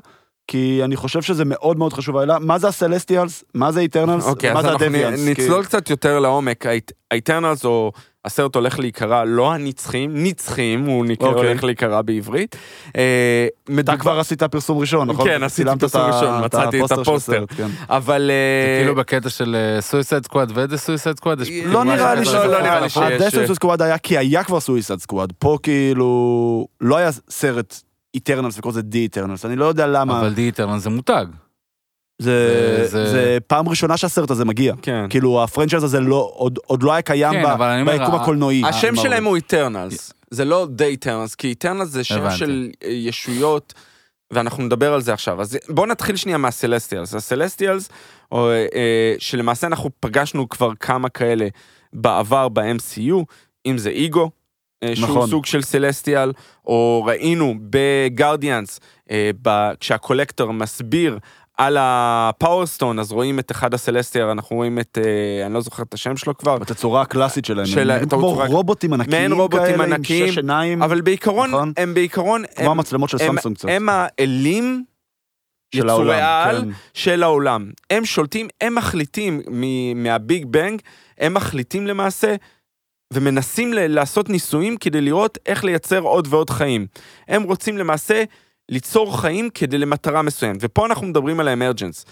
[0.47, 2.17] כי אני חושב שזה מאוד מאוד חשוב.
[2.17, 2.39] העלה.
[2.39, 3.43] מה זה ה Celestials?
[3.53, 4.25] מה זה ה Eternals?
[4.25, 5.19] אוקיי, אז זה אנחנו ה Deviants?
[5.27, 6.65] נצלול קצת יותר לעומק.
[7.11, 7.91] ה Eternals, או
[8.25, 11.47] הסרט הולך להיקרא לא הנצחים, נצחים, הוא נקרא, אוקיי.
[11.47, 12.55] הולך להיקרא בעברית.
[12.97, 13.47] אה,
[13.79, 15.27] אתה כבר עשית פרסום ראשון, נכון?
[15.27, 17.13] כן, עשיתי פרסום את ה- ראשון, מצאתי את הפוסטר.
[17.33, 17.67] הסרט, כן.
[17.89, 18.31] אבל...
[18.31, 22.25] אה, כאילו בקטע של Suicide Squad וזה Suicide Squad, לא לא משהו נראה לי.
[22.25, 25.33] לא, לא נראה לי שיש- The Suicide Squad היה כי היה כבר Suicide Squad.
[25.39, 26.67] פה כאילו...
[26.81, 27.81] לא היה סרט
[28.15, 29.45] Eternals וכל זה The Eternals.
[29.45, 30.19] אני לא יודע למה.
[30.19, 31.25] אבל The Eternals זה מותג.
[32.21, 34.73] זה, זה- זה- זה פעם ראשונה שהסרט הזה מגיע.
[34.81, 35.05] כן.
[35.09, 38.61] כאילו ה franchise הזה לא, עוד, עוד לא היה קיים כן, ב- ביקום ה- הקולנועי.
[38.65, 42.37] השם מה- שלהם הוא Eternals, זה לא The Eternals, כי Eternals זה שם הבנתי.
[42.37, 43.73] של אה, ישויות,
[44.33, 45.41] ואנחנו נדבר על זה עכשיו.
[45.41, 47.13] אז בואו נתחיל שנייה מה Celestials.
[47.15, 47.89] ה Celestials,
[48.31, 51.47] או, אה, שלמעשה אנחנו פגשנו כבר כמה כאלה
[51.93, 53.23] בעבר ב-MCU,
[53.65, 54.29] אם זה איגו,
[54.83, 55.29] אה, שהוא נכון.
[55.29, 56.31] סוג של Celestial,
[56.65, 58.79] או ראינו ב Guardians,
[59.11, 61.19] אה, ב- כשה Collector מסביר
[61.57, 65.53] על ה Power Stone, אז רואים את אחד ה Celestial, אנחנו רואים את, אה, אני
[65.53, 67.65] לא זוכר את השם שלו כבר, בתצורה הקלאסית שלהם.
[67.65, 71.01] של- הם את כמו הצורה- רובוטים ענקיים מעין רובוטים כאלה, ענקיים, עם שש עיניים, אבל
[71.01, 71.73] בעיקרון, נכון.
[71.77, 73.69] הם בעיקרון, כמו הם, המצלמות של סמסונג קצת.
[73.69, 74.83] הם האלים
[75.75, 76.69] של העולם, העל כן.
[76.93, 77.71] של העולם.
[77.89, 80.81] הם שולטים, הם מחליטים מ- מהביג בנג,
[81.17, 82.35] הם מחליטים למעשה
[83.13, 86.87] ומנסים ל- לעשות ניסויים כדי לראות איך לייצר עוד ועוד חיים.
[87.27, 88.23] הם רוצים למעשה
[88.69, 92.05] ליצור חיים כדי למטרה מסוימת, ופה אנחנו מדברים על האמרג'נס.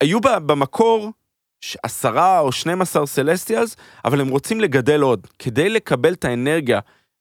[0.00, 1.10] היו ב- במקור
[1.82, 5.26] עשרה או 12 סלסטיאלס, אבל הם רוצים לגדל עוד.
[5.38, 6.80] כדי לקבל את האנרגיה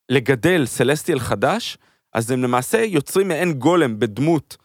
[0.10, 1.78] לגדל סלסטיאל חדש,
[2.14, 4.58] אז הם למעשה יוצרים מעין גולם בדמות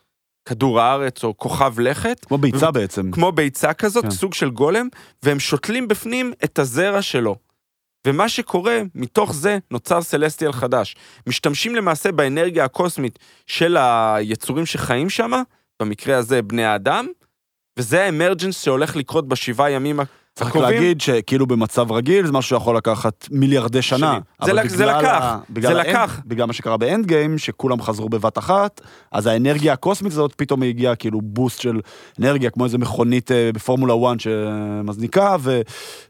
[0.48, 3.11] כדור הארץ או כוכב לכת, כמו ביצה בעצם.
[3.11, 4.11] כמו ביצה כזאת, כן.
[4.11, 4.88] סוג של גולם,
[5.22, 7.36] והם שותלים בפנים את הזרע שלו.
[8.07, 10.96] ומה שקורה, מתוך זה נוצר סלסטיאל חדש.
[11.26, 15.32] משתמשים למעשה באנרגיה הקוסמית של היצורים שחיים שם,
[15.80, 17.07] במקרה הזה בני האדם,
[17.78, 20.00] וזה האמרג'נס שהולך לקרות בשבעה ימים
[20.35, 24.18] צריך רק הקרובים- להגיד שכאילו במצב רגיל זה משהו שיכול לקחת מיליארדי שנה.
[24.41, 26.20] אבל זה לק- זה בגלל לקח, ה- בגלל זה האנד- לקח.
[26.26, 28.80] בגלל מה שקרה באנד גיים, שכולם חזרו בבת אחת,
[29.12, 31.80] אז האנרגיה הקוסמית הזאת פתאום הגיעה כאילו בוסט של
[32.20, 35.61] אנרגיה, כמו איזה מכונית אה, בפורמולה 1 שמזניקה, ו,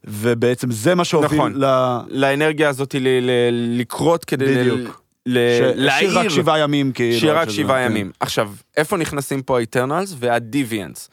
[0.04, 1.52] ובעצם זה מה שהוביל נכון.
[1.56, 1.64] ל...
[2.08, 5.00] לאנרגיה הזאת ל- ל- לקרות כדי ל- בדיוק.
[5.26, 6.10] ל- ש- להעיר.
[6.12, 7.30] שרק שבעה ימים כאילו.
[7.30, 7.90] עד רק שבעה כן.
[7.90, 8.10] ימים.
[8.20, 11.08] עכשיו, איפה נכנסים פה האיטרנלס והדיוויאנס?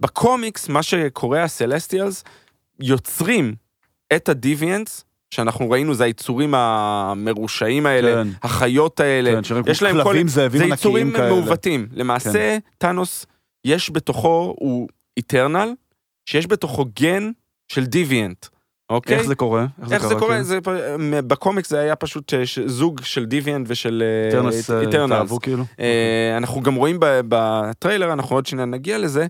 [0.00, 2.24] בקומיקס, מה שקורה, הסלסטיאלס
[2.82, 3.54] יוצרים
[4.16, 5.04] את הדיוויאנס,
[5.34, 8.28] שאנחנו ראינו, זה היצורים המרושעים האלה, כן.
[8.42, 10.16] החיות האלה, כן, יש להם כל...
[10.26, 11.12] זה יצורים.
[11.12, 11.86] מעוותים.
[11.92, 13.26] למעשה, טאנוס,
[13.64, 15.72] יש בתוכו, הוא איטרנל,
[16.26, 17.30] שיש בתוכו גן
[17.72, 18.46] של דיוויאנט,
[18.90, 19.16] אוקיי?
[19.16, 19.66] איך זה קורה?
[19.90, 20.36] איך זה קורה?
[20.36, 20.42] כן?
[20.42, 20.58] זה,
[21.26, 25.12] בקומיקס זה היה פשוט אה, ש- זוג של Deviant ושל Eternals, אה, Eternals.
[25.12, 25.64] התאהבו כאילו?
[25.80, 29.26] אה, אנחנו גם רואים ב- בטריילר, אנחנו עוד שניה נגיע לזה, אה,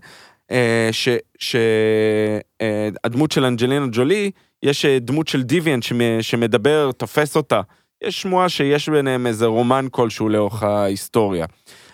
[1.39, 4.31] שהדמות של אנג'לינה ג'ולי,
[4.63, 7.61] יש אה, דמות של Deviant שמ- שמדבר, תופס אותה.
[8.03, 11.45] יש שמועה שיש ביניהם איזה רומן כלשהו לאורך ההיסטוריה.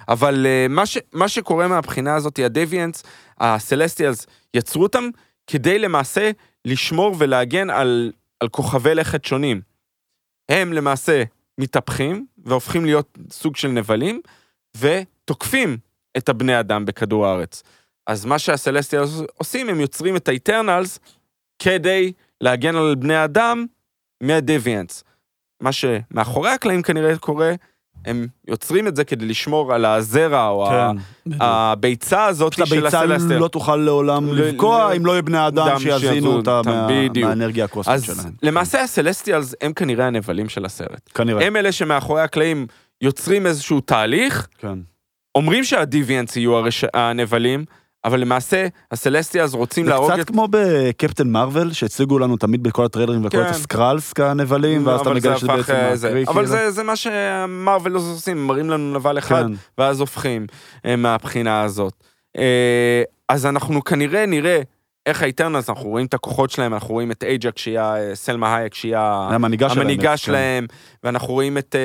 [0.09, 3.03] אבל אה, מה, ש, מה שקורה מהבחינה הזאת, ה Deviants,
[3.39, 5.09] הסלסטיאלס, יצרו אותם
[5.47, 6.31] כדי למעשה
[6.65, 9.61] לשמור ולהגן על, על כוכבי לכת שונים.
[10.49, 11.23] הם למעשה
[11.57, 14.21] מתהפכים והופכים להיות סוג של נבלים,
[14.77, 15.77] ותוקפים
[16.17, 17.63] את הבני אדם בכדור הארץ.
[18.07, 20.99] אז מה שהסלסטיאלס עושים, הם יוצרים את האיטרנלס
[21.59, 23.65] כדי להגן על בני אדם
[24.23, 25.03] מהדביאנס.
[25.61, 27.53] מה שמאחורי הקלעים כנראה קורה,
[28.05, 31.31] הם יוצרים את זה כדי לשמור על הזרע או כן.
[31.39, 33.39] הביצה הזאת פשוט של הביצה הסלסטיאל.
[33.39, 36.87] לא תוכל לעולם ל- לבקוע ל- אם לא יהיה בני אדם שיזינו אותה מה-.
[37.21, 38.33] מהאנרגיה הקוסמית אז שלהם.
[38.43, 41.09] למעשה הסלסטיאלס הם כנראה הנבלים של הסרט.
[41.15, 41.47] כנראה.
[41.47, 42.67] הם אלה שמאחורי הקלעים
[43.01, 44.79] יוצרים איזשהו תהליך, כן.
[45.35, 46.85] אומרים שהדיוויאנס יהיו הרש...
[46.93, 47.65] הנבלים,
[48.07, 50.27] אבל למעשה הסלסטיאלס רוצים זה להרוג קצת את...
[50.27, 53.43] כמו בקפטן מרוויל, שהציגו לנו תמיד בכל הטריילרים וכל כן.
[53.43, 56.07] את הסקרלס כנבלים, ואז אתה זה מגלה שזה בעצם אה, זה.
[56.07, 56.47] הקרי, אבל כאילו.
[56.47, 59.53] זה, זה מה שמרוויל עושים, הם מראים לנו נבל אחד, כן.
[59.77, 60.47] ואז הופכים
[60.85, 61.93] אה, מהבחינה הזאת.
[62.37, 64.61] אה, אז אנחנו כנראה נראה
[65.07, 67.79] איך ה Eternals, אנחנו רואים את הכוחות שלהם, אנחנו רואים את אייג'ק שהיא
[68.13, 69.87] סלמה הייק שהיא המנהיגה שלהם.
[70.07, 70.17] כן.
[70.17, 70.65] שלהם,
[71.03, 71.75] ואנחנו רואים את,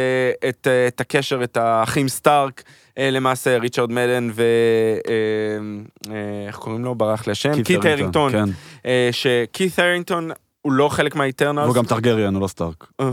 [0.49, 2.62] את, אה, את הקשר, את האחים סטארק,
[2.99, 4.43] למעשה, ריצ'רד מדן ו...
[5.09, 5.12] אה,
[6.14, 6.95] אה, איך קוראים לו?
[6.95, 7.62] ברח לי השם?
[7.62, 8.32] קיט הרינגטון.
[8.32, 8.45] כן.
[8.86, 10.30] אה, שקיט הרינגטון
[10.62, 11.64] הוא לא חלק מה Eternals.
[11.64, 12.86] והוא גם טרגריאן, הוא לא סטארק.
[13.01, 13.11] אה,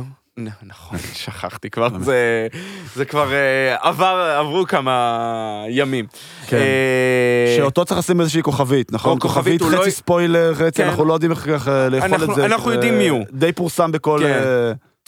[0.63, 2.47] נכון, שכחתי כבר, זה,
[2.95, 6.05] זה כבר אה, עבר, עברו כמה ימים.
[6.47, 6.57] כן.
[6.57, 9.11] אה, שאותו צריך לשים איזושהי כוכבית, נכון?
[9.11, 10.87] או כוכבית, הוא חצי לא- ספוילר, חצי, כן.
[10.87, 12.45] אנחנו לא יודעים איך אה, לאכול את זה.
[12.45, 13.25] אנחנו יודעים מי הוא.
[13.31, 14.23] די פורסם בכל...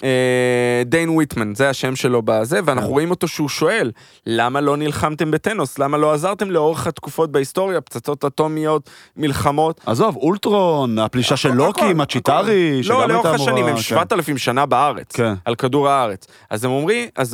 [0.01, 0.07] כן.
[0.07, 2.93] אה, אה, דיין וויטמן, זה השם שלו בזה, ואנחנו כן.
[2.93, 3.91] רואים אותו שהוא שואל,
[4.25, 5.79] למה לא נלחמתם בטנוס?
[5.79, 9.81] למה לא עזרתם לאורך התקופות בהיסטוריה, פצצות אטומיות, מלחמות?
[9.85, 11.93] עזוב, אולטרון, הפלישה של לוקי, הכל.
[11.93, 13.51] מצ'יטרי, שגם לא, הייתה לאורך אמורה...
[13.51, 13.81] השנים, הם כן.
[13.81, 15.33] 7,000 שנה בארץ, כן.
[15.45, 16.27] על כדור הארץ.
[16.49, 16.65] אז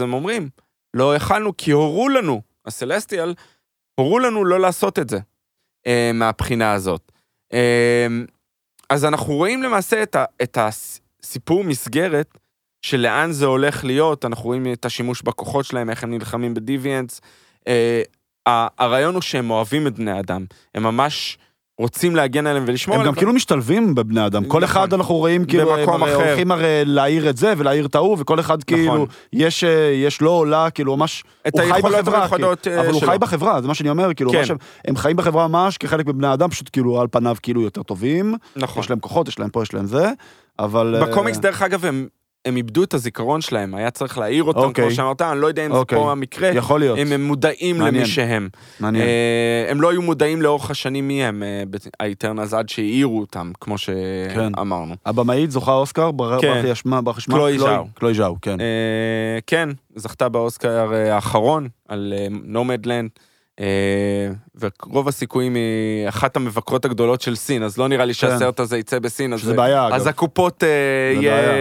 [0.02, 0.50] הם אומרים,
[0.94, 3.34] לא יכלנו כי הורו לנו, הסלסטיאל,
[4.00, 5.20] הורו לנו לא לעשות את זה,
[5.88, 7.12] אה, מהבחינה הזאת.
[7.54, 8.08] אה,
[8.90, 10.04] אז אנחנו רואים למעשה
[10.44, 12.38] את הסיפור מסגרת
[12.88, 17.22] של לאן זה הולך להיות, אנחנו רואים את השימוש בכוחות שלהם, איך הם נלחמים בדיוויאנס.
[17.68, 18.02] אה,
[18.78, 21.38] הרעיון הוא שהם אוהבים את בני אדם, הם ממש
[21.80, 23.14] רוצים להגן עליהם ולשמור הם עליהם.
[23.14, 24.64] גם כאילו משתלבים בבני אדם, כל נכון.
[24.64, 26.16] אחד אנחנו רואים כאילו, במקום הם אחר.
[26.16, 29.70] הולכים הרי להעיר את זה ולהעיר את ההוא, וכל אחד כאילו, יש אה,
[30.06, 33.10] יש לו עולה, כאילו ממש, הוא חי בחברה, כאילו, אה, אבל הוא שלו.
[33.12, 34.46] חי בחברה, זה מה שאני אומר, כאילו, כן.
[34.46, 38.36] שהם- הם חיים בחברה ממש כחלק מבני אדם, פשוט כאילו על פניו כאילו יותר טובים,
[38.56, 38.84] נכון.
[38.84, 40.12] יש להם כוחות, יש להם פה, יש להם זה,
[40.60, 40.96] אבל...
[40.96, 42.08] אה, בקומיקס, דרך אגב, הם,
[42.48, 44.86] הם איבדו את הזיכרון שלהם, היה צריך להעיר אותם, אוקיי.
[44.86, 45.98] כמו שאמרת, אני לא יודע אם אוקיי.
[45.98, 47.96] זה פה המקרה, יכול להיות, אם הם מודעים מעניין.
[47.96, 48.50] למי שהם.
[48.80, 49.04] מעניין.
[49.04, 51.64] אה, הם לא היו מודעים לאורך השנים מי הם, אה,
[52.00, 53.76] ה Eternals, עד שהעירו אותם, כמו
[54.34, 54.52] כן.
[54.56, 54.96] שאמרנו.
[55.06, 56.48] הבמאית זוכה אוסקר, בר- כן.
[56.54, 57.88] ברח לי השמה, ברח שמה, קלוי ז'או.
[57.94, 58.60] קלוי ז'או, כן.
[58.60, 58.66] אה,
[59.48, 63.10] כן, זכתה באוסקר אה, האחרון על נומדלנד.
[64.60, 69.00] ורוב הסיכויים היא אחת המבקרות הגדולות של סין, אז לא נראה לי שהסרט הזה יצא
[69.00, 70.08] בסין, אז שזה בעיה, אז אגב.
[70.08, 70.70] הקופות אה,
[71.16, 71.36] זה יהיה...
[71.42, 71.54] בעיה,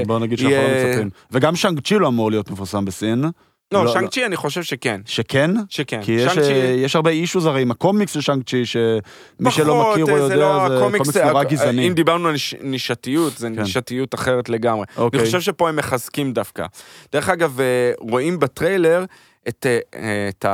[0.00, 1.10] כן, בוא נגיד שאנחנו לא מצפים.
[1.30, 3.24] וגם שאנג צ'י לא אמור להיות מפורסם בסין.
[3.72, 5.50] לא, לא, שאנג צ'י אני חושב שכן, שכן?
[5.68, 6.00] שכן.
[6.02, 10.16] כי יש, אה, הרבה אישוס הרי עם הקומיקס של שאנג צ'י, שמי שלא מכיר או
[10.16, 11.88] זה יודע, לא זה הקומיקס, קומיקס נורא גזעני.
[11.88, 13.62] אם דיברנו על ניש- נישתיות, זה כן.
[13.62, 14.84] נישתיות אחרת לגמרי.
[14.96, 15.20] אוקיי.
[15.20, 16.66] אני חושב שפה הם מחזקים דווקא.
[17.12, 17.64] דרך אגב, אה,
[17.98, 19.04] רואים בטריילר
[19.48, 20.44] את, אה, את,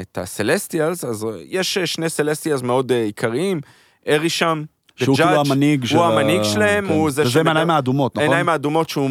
[0.00, 3.60] את ה Celestials, אז יש אה, שני Celestials מאוד אה, עיקריים,
[4.08, 4.64] אראישם,
[4.96, 6.92] שהוא כאילו המנהיג של הוא המנהיג שלהם, כן.
[6.92, 8.22] הוא זה וזה שמדבר- עם העיניים האדומות, נכון?
[8.22, 9.10] העיניים האדומות שהוא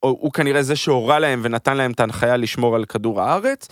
[0.00, 3.68] הוא, כנראה זה שהורה להם ונתן להם את ההנחיה לשמור על כדור הארץ,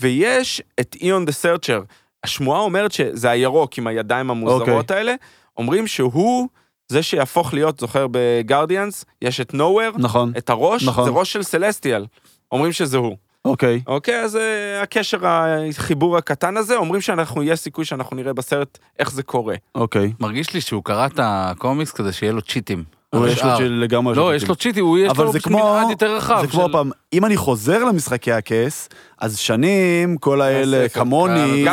[0.00, 1.82] ויש את איון דה סרצ'ר.
[2.24, 4.96] השמועה אומרת שזה הירוק עם הידיים המוזרות אוקיי.
[4.96, 5.14] האלה,
[5.56, 6.48] אומרים שהוא
[6.88, 11.04] זה שיהפוך להיות, זוכר בגרדיאנס, יש את nowhere, נכון, את הראש, נכון.
[11.04, 12.06] זה ראש של סלסטיאל.
[12.52, 13.16] אומרים שזה הוא.
[13.44, 13.80] אוקיי.
[13.86, 19.12] אוקיי, אז אה, הקשר, החיבור הקטן הזה, אומרים שאנחנו, יש סיכוי שאנחנו נראה בסרט איך
[19.12, 19.54] זה קורה.
[19.74, 20.12] אוקיי.
[20.20, 22.99] מרגיש לי שהוא קרא את הקומיקס כדי שיהיה לו צ'יטים.
[23.14, 23.56] הוא יש לו.
[23.58, 24.14] של- לגמרי...
[24.16, 26.38] לא, יש לו צ'יטים, הוא יש לו מנעד יותר רחב.
[26.42, 28.88] זה כמו פעם, אם אני חוזר למשחקי הכס,
[29.20, 31.64] אז שנים כל האלה כמוני,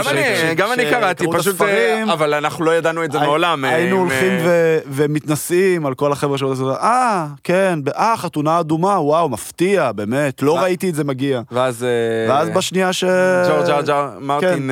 [0.55, 3.65] גם אני, קראתי, פשוט, אה, אבל אנחנו לא ידענו את זה מעולם.
[3.65, 8.99] אה, היינו הולכים אה, ו- ומתנסים על כל החבר'ה עשו, אה, כן, אה, חתונה אדומה,
[9.01, 10.59] וואו, מפתיע, באמת, לא.
[10.59, 11.41] ראיתי את זה מגיע.
[11.51, 11.85] ואז...
[12.29, 13.03] ואז בשנייה ש...
[13.47, 14.71] ג'ורג' ג'ורג' ג'ורג' מרטין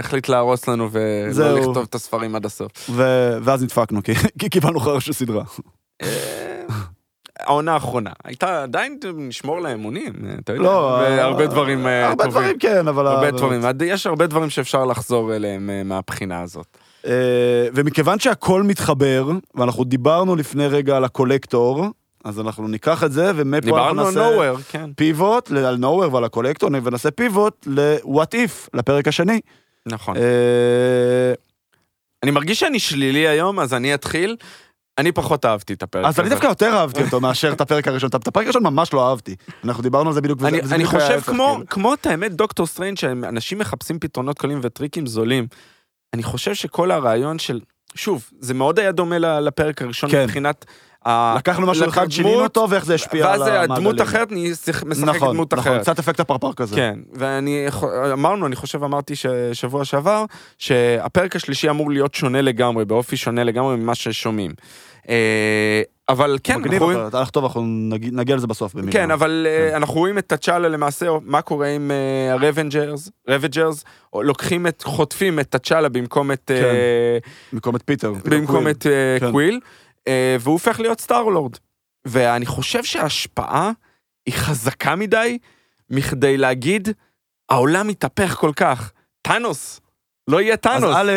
[0.00, 1.58] החליט להרוס לנו ולא.
[1.58, 2.90] לכתוב את הספרים עד הסוף.
[3.42, 5.42] ואז נדפקנו, כי- קיבלנו חרא של סדרה.
[7.40, 8.10] העונה האחרונה.
[8.24, 12.30] הייתה עדיין נשמור לה אמונים, אה, אתה יודע, לא, אה, דברים אה, הרבה טובים.
[12.30, 13.06] דברים כן, אבל...
[13.06, 16.66] הרבה דברים, יש הרבה דברים שאפשר לחזור אליהם אה, מהבחינה הזאת.
[17.06, 17.12] אה,
[17.74, 21.86] ומכיוון שהכל מתחבר, ואנחנו דיברנו לפני רגע על הקולקטור,
[22.24, 26.12] אז אנחנו ניקח את זה, ומפה אנחנו דיברנו על נעשה nowhere, כן, פיבוט, על nowhere
[26.12, 29.40] ועל הקולקטור, ונעשה פיבוט ל-what if, לפרק השני.
[29.86, 30.16] נכון.
[30.16, 31.32] אה,
[32.22, 34.36] אני מרגיש שאני שלילי היום, אז אני אתחיל.
[35.00, 36.22] אני פחות אהבתי את הפרק אז הזה.
[36.22, 38.08] אני דווקא יותר אהבתי אותו מאשר את הפרק הראשון.
[38.08, 39.36] את הפרק הראשון ממש לא אהבתי.
[39.64, 40.42] אנחנו דיברנו על זה בדיוק.
[40.42, 41.66] אני, חושב כמו, כאילו.
[41.66, 45.46] כמו את האמת דוקטור סטריינג, שאנשים מחפשים פתרונות קלים וטריקים זולים.
[46.14, 47.60] אני חושב שכל הרעיון של,
[47.94, 50.24] שוב, זה מאוד היה דומה לפרק הראשון כן.
[50.24, 50.64] מבחינת...
[51.36, 53.72] לקחנו משהו אחד, שינינו אותו, ואיך זה השפיע על ואז המעגלים.
[53.72, 55.80] הדמות אחרת אני משחק נכון, דמות נכון, אחרת.
[55.80, 56.76] קצת אפקט הפרפר כזה.
[56.76, 57.66] כן, ואני,
[58.12, 59.14] אמרנו, אני חושב, אמרתי
[59.52, 60.24] שבוע שעבר,
[60.58, 64.50] שהפרק השלישי אמור להיות שונה לגמרי, באופי שונה לגמרי ממה ששומעים.
[65.08, 66.98] אה, אבל כן, מגניב, אנחנו רואים...
[67.00, 68.92] אבל הלך טוב, אנחנו נגיע נגיע לזה בסוף במילה.
[68.92, 69.76] כן, אבל אה, כן.
[69.76, 74.82] אנחנו רואים את תצ'אלה למעשה, מה קורה עם אה, ה Ravagers, Ravagers, או לוקחים את,
[74.82, 77.28] חוטפים את תצ'אלה במקום את, אה, כן.
[77.52, 78.12] במקום את פיטר.
[78.24, 79.30] במקום את אה, כן.
[79.30, 79.60] קוויל,
[80.08, 81.52] אה, והוא הופך להיות סטארלורד.
[82.04, 83.70] ואני חושב שההשפעה
[84.26, 85.38] היא חזקה מדי
[85.90, 86.88] מכדי להגיד,
[87.50, 88.92] העולם מתהפך כל כך.
[89.22, 89.80] טאנוס,
[90.28, 90.96] לא יהיה אז טאנוס.
[90.96, 91.12] א',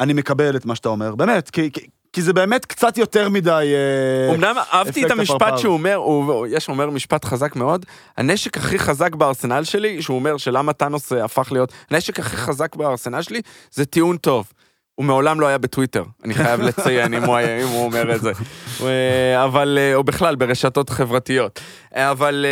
[0.00, 1.86] אני מקבל את מה שאתה אומר, באמת, כי- כי-
[2.18, 3.72] כי זה באמת קצת יותר מדי...
[3.74, 5.58] אה, אמנם אהבתי את המשפט.
[5.58, 10.36] שהוא אומר, הוא, יש אומר משפט חזק מאוד, הנשק הכי חזק בארסנל שלי, שהוא אומר
[10.36, 13.40] שלמה טאנוס אה, הפך להיות, הנשק הכי חזק בארסנל שלי,
[13.70, 14.52] זה טיעון טוב.
[14.94, 18.20] הוא מעולם לא היה בטוויטר, אני חייב לציין אם הוא, היה, אם הוא אומר את
[18.20, 18.32] זה.
[18.82, 21.60] אה, אבל, או בכלל ברשתות חברתיות.
[21.92, 22.46] אבל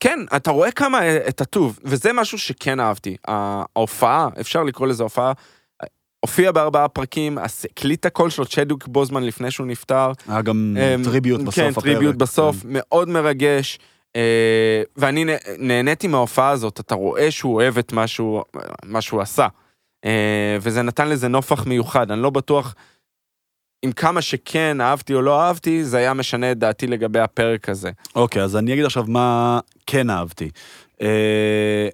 [0.00, 3.16] כן, אתה רואה כמה את הטוב, וזה משהו שכן אהבתי.
[3.26, 5.32] ההופעה, אפשר לקרוא לזה הופעה,
[6.20, 10.12] הופיע בארבעה פרקים, הקליט הקול שלו, צ'דוויק בוזמן לפני שהוא נפטר.
[10.28, 11.84] היה גם אמ, tribute בסוף כן, הפרק.
[11.84, 12.68] tribute בסוף, כן.
[12.70, 13.78] מאוד מרגש.
[14.16, 18.42] אה, ואני נה- נהניתי מההופעה הזאת, אתה רואה שהוא אוהב את מה שהוא,
[18.84, 19.46] מה שהוא עשה.
[20.04, 22.74] אה, וזה נתן לזה נופח מיוחד, אני לא בטוח
[23.82, 27.90] עם כמה שכן אהבתי או לא אהבתי, זה היה משנה את דעתי לגבי הפרק הזה.
[28.14, 30.50] אוקיי, אז אני אגיד עכשיו מה כן אהבתי.
[31.02, 31.88] אה,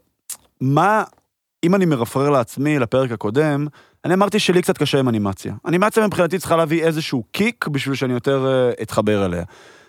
[0.61, 1.05] מה,
[1.64, 3.66] אם אני מרפרר לעצמי לפרק הקודם,
[4.05, 5.55] אני אמרתי שלי קצת קשה עם אנימציה.
[5.66, 9.44] אנימציה מבחינתי צריכה להביא איזשהו kick בשביל שאני יותר אה, אתחבר אליה.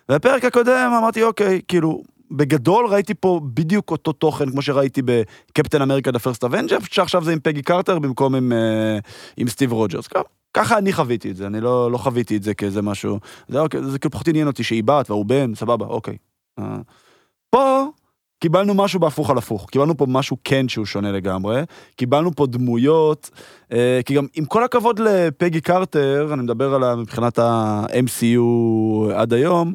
[0.10, 5.82] ובפרק הקודם אמרתי, אוקיי, כאילו, בגדול ראיתי פה בדיוק אותו תוכן כמו שראיתי ב Captain
[5.82, 9.00] America The First Avenger, שעכשיו זה עם פגי קרטר במקום עם, אה,
[9.38, 10.08] עם סטיב רוג'רס.
[10.54, 13.84] ככה אני חוויתי את זה, אני לא, לא חוויתי את זה כאיזה משהו, זה, אוקיי,
[13.84, 16.18] זה כאילו פחות עניין אותי שהיא בת והוא בן, סבבה, אוקיי.
[16.60, 16.78] אה.
[17.50, 17.86] פה
[18.40, 21.62] קיבלנו משהו בהפוך על הפוך, קיבלנו פה משהו כן שהוא שונה לגמרי,
[21.96, 23.30] קיבלנו פה דמויות,
[23.72, 28.42] אה, כי גם עם כל הכבוד לפגי קרטר, אני מדבר עליה מבחינת ה-MCU
[29.16, 29.74] עד היום,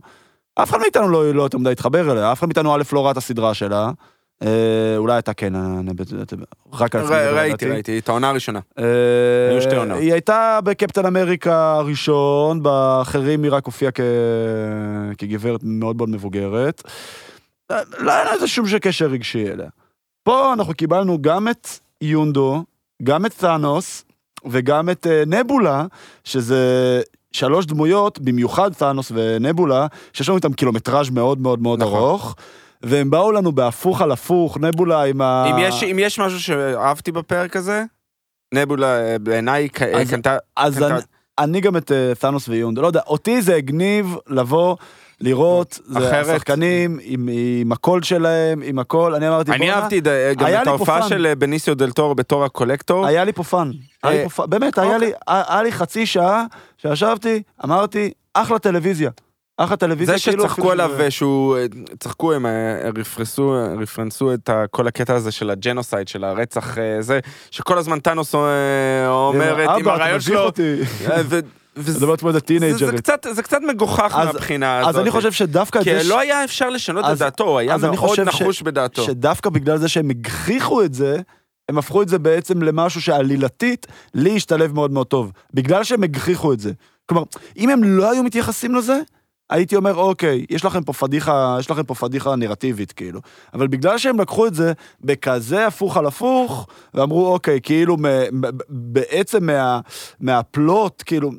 [0.54, 3.10] אף אחד מאיתנו לא, לא יותר מדי התחבר אליה, אף אחד מאיתנו א' לא ראה
[3.10, 3.90] את הסדרה שלה,
[4.42, 5.90] אה, אולי אתה כן, אני,
[6.72, 7.38] רק על עצמי ר- לדעתי.
[7.38, 8.60] ראיתי, ראיתי, את העונה הראשונה.
[8.78, 8.84] אה,
[9.50, 9.98] היו שתי עונות.
[9.98, 14.00] היא הייתה בקפטן אמריקה הראשון, באחרים היא רק הופיעה כ...
[15.18, 16.82] כגברת מאוד מאוד מבוגרת.
[17.70, 19.68] לא לא היה לזה שום קשר רגשי אליה.
[20.22, 21.68] פה אנחנו קיבלנו גם את
[22.00, 22.64] יונדו,
[23.02, 24.04] גם את תאנוס
[24.50, 25.84] וגם את אה, נבולה,
[26.24, 26.56] שזה
[27.32, 31.98] שלוש דמויות, במיוחד תאנוס ונבולה, שיש לנו איתם קילומטראז' מאוד מאוד מאוד נכון.
[31.98, 32.36] ארוך.
[32.82, 35.46] והם באו לנו בהפוך על הפוך, נבולה עם ה...
[35.50, 37.84] אם יש- אם יש משהו שאהבתי בפרק הזה,
[38.54, 40.36] נבולה אה, בעיניי ק- אז- קנתה...
[40.56, 41.00] אז קנתה- אני,
[41.38, 44.76] אני גם את אה, תאנוס ויונדו, לא יודע, אותי זה הגניב לבוא,
[45.20, 47.28] לראות, זה אחרת- השחקנים עם,
[47.60, 50.00] עם הקול שלהם, עם הכל, אני אמרתי, אני אהבתי
[50.36, 51.08] גם את ההופעה.
[51.08, 53.06] של אה, בניסיו דל טורו בתור ה Collector.
[53.06, 53.70] היה לי פה fun,
[54.04, 55.08] אה, באמת, היה אוקיי.
[55.08, 56.44] לי, היה היה לי חצי שעה
[56.78, 59.10] שישבתי, אמרתי, אחלה טלוויזיה.
[59.56, 60.42] אח הטלוויזיה זה כאילו...
[60.42, 61.56] שצחקו אפילו עליו, שהוא,
[61.98, 67.20] צחקו, הם אה, רפרסו, רפרנסו את כל הקטע הזה של הג'נוסייד, של הרצח אה, זה,
[67.50, 70.50] שכל הזמן טאנוס אה, אומרת עם הרעיון שלו.
[71.10, 71.22] אה,
[71.76, 72.78] וזה- זה מדברת כמו איזה זה- טינג'רית.
[72.78, 74.88] זה קצת- זה קצת מגוחך אז- מהבחינה הזאת.
[74.94, 76.04] אז אני חושב שדווקא את כי זה...
[76.04, 78.28] ש- לא היה אפשר לשנות את אז- דעתו, הוא היה אז אני מאוד חושב ש-
[78.28, 79.02] נחוש בדעתו.
[79.04, 81.16] שדווקא בגלל זה שהם הגחיכו את זה,
[81.68, 85.32] הם הפכו את זה בעצם למשהו שעלילתית, לי השתלב מאוד מאוד טוב.
[85.54, 86.72] בגלל שהם הגחיכו את זה.
[87.06, 87.24] כלומר,
[87.56, 89.00] אם הם לא היו מתייחסים לזה,
[89.50, 93.20] הייתי אומר, אוקיי, יש לכם פה פדיחה, יש לכם פה פדיחה נרטיבית, כאילו.
[93.54, 99.46] אבל בגלל שהם לקחו את זה בכזה הפוך על הפוך, ואמרו, אוקיי, כאילו, מ- בעצם
[99.46, 99.80] מה,
[100.20, 101.30] מהפלוט, כאילו,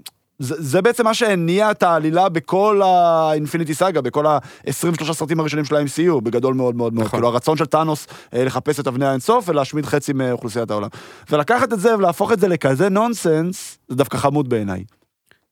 [0.42, 5.76] זה, זה בעצם מה שהניע את העלילה בכל האינפיניטי סאגה, בכל ה-23 סרטים הראשונים של
[5.76, 7.06] ה-MCU, בגדול מאוד מאוד מאוד.
[7.06, 7.20] נכון.
[7.20, 10.90] כאילו הרצון של טאנוס אה, לחפש את אבני האינסוף ולהשמיד חצי מאוכלוסיית העולם.
[11.30, 14.84] ולקחת את זה ולהפוך את זה לכזה נונסנס, זה דווקא חמוד בעיניי.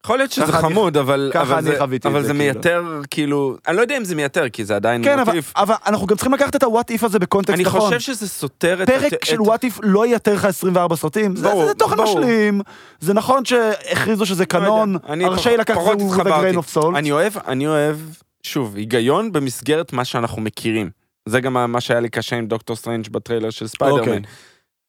[0.06, 2.34] יכול להיות שזה ככה אני- חמוד, אבל ככה אבל אני זה- חוויתי אבל זה, זה
[2.34, 2.44] כאילו.
[2.54, 5.54] מייתר, כאילו, אני לא יודע אם זה מייתר, כי זה עדיין כן, אבל, מוטיף.
[5.56, 7.80] אבל אנחנו גם צריכים לקחת את הוואט איף הזה בקונטקסט אני נכון.
[7.82, 8.88] חושב שזה סותר את...
[8.90, 12.20] פרק את- של וואט איף לא ייתר לך 24 סרטים, זה, ברור, זה תוכן ברור.
[12.20, 12.62] משלים,
[13.00, 16.98] זה נכון שהכריזו שזה לא קנון, אני הרשאי לקחת את זה grain of salt.
[16.98, 17.98] אני אוהב, אני אוהב,
[18.44, 20.90] שוב, היגיון במסגרת מה שאנחנו מכירים.
[21.26, 24.00] זה גם מה שהיה לי קשה עם דוקטור סטרנג' בטריילר של ספיידרמן.
[24.02, 24.20] אוקיי.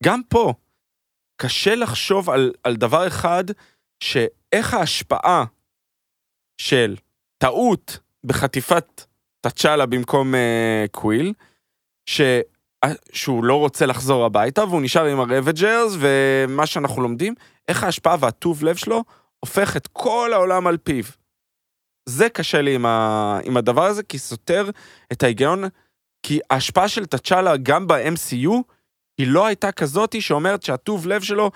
[0.05, 0.53] גם פה,
[1.37, 3.45] קשה לחשוב על, על דבר אחד,
[4.01, 5.45] שאיך ההשפעה
[6.61, 6.97] של
[7.39, 9.05] טעות בחטיפת
[9.41, 11.33] תצ'אלה במקום אה, קוויל,
[12.07, 12.21] ש...
[13.13, 17.35] שהוא לא רוצה לחזור הביתה והוא נשאר עם ה ravagers ומה שאנחנו לומדים,
[17.69, 19.05] איך ההשפעה והטוב לב שלו
[19.41, 21.05] הופך את כל העולם על פיו.
[22.09, 23.39] זה קשה לי עם, ה...
[23.45, 24.71] עם הדבר הזה, כי סותר
[25.13, 25.65] את ההיגיון,
[26.23, 28.53] כי ההשפעה של תצ'אלה גם ב-MCU,
[29.19, 31.51] היא לא הייתה כזאתי שאומרת שהטוב לב שלו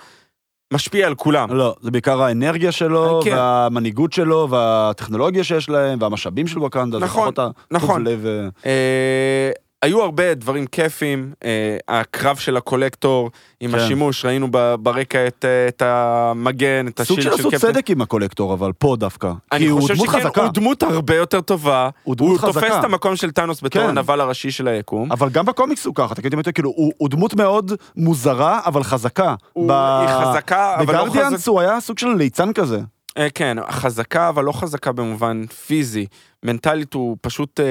[0.73, 1.53] משפיע על כולם.
[1.53, 3.35] לא, זה בעיקר האנרגיה שלו, כן.
[3.35, 8.03] והמנהיגות שלו, והטכנולוגיה שיש להם, והמשאבים של ווקנדה, זה נכון, פחות הטוב נכון.
[8.07, 9.51] לב, אה, אה,
[9.85, 13.77] היו הרבה דברים כיפים, אה, הקרב של הקולקטור עם כן.
[13.77, 17.71] השימוש, ראינו ב- ברקע את, אה, את המגן, את סוג השילד של של לעשות קפטן.
[17.73, 19.31] צדק עם הקולקטור, אבל פה דווקא.
[19.51, 22.37] אני כי הוא חושב דמות שכן, חזקה, הוא דמות הרבה יותר טובה, הוא דמות הוא
[22.39, 22.79] תופס חזקה.
[22.79, 23.89] את המקום של טאנוס בתור כן.
[23.89, 25.11] הנבל הראשי של היקום.
[25.11, 29.35] אבל גם בקומיקס הוא ככה, אותי, כאילו, הוא הוא דמות מאוד מוזרה, אבל חזקה.
[29.53, 31.11] הוא- ב- היא חזקה, אבל לא חזקה.
[31.11, 32.79] בגרדיאנס הוא היה סוג של ליצן כזה.
[33.17, 36.05] אה, כן, חזקה, אבל לא חזקה במובן פיזי.
[36.45, 37.65] מנטלית הוא פשוט אה,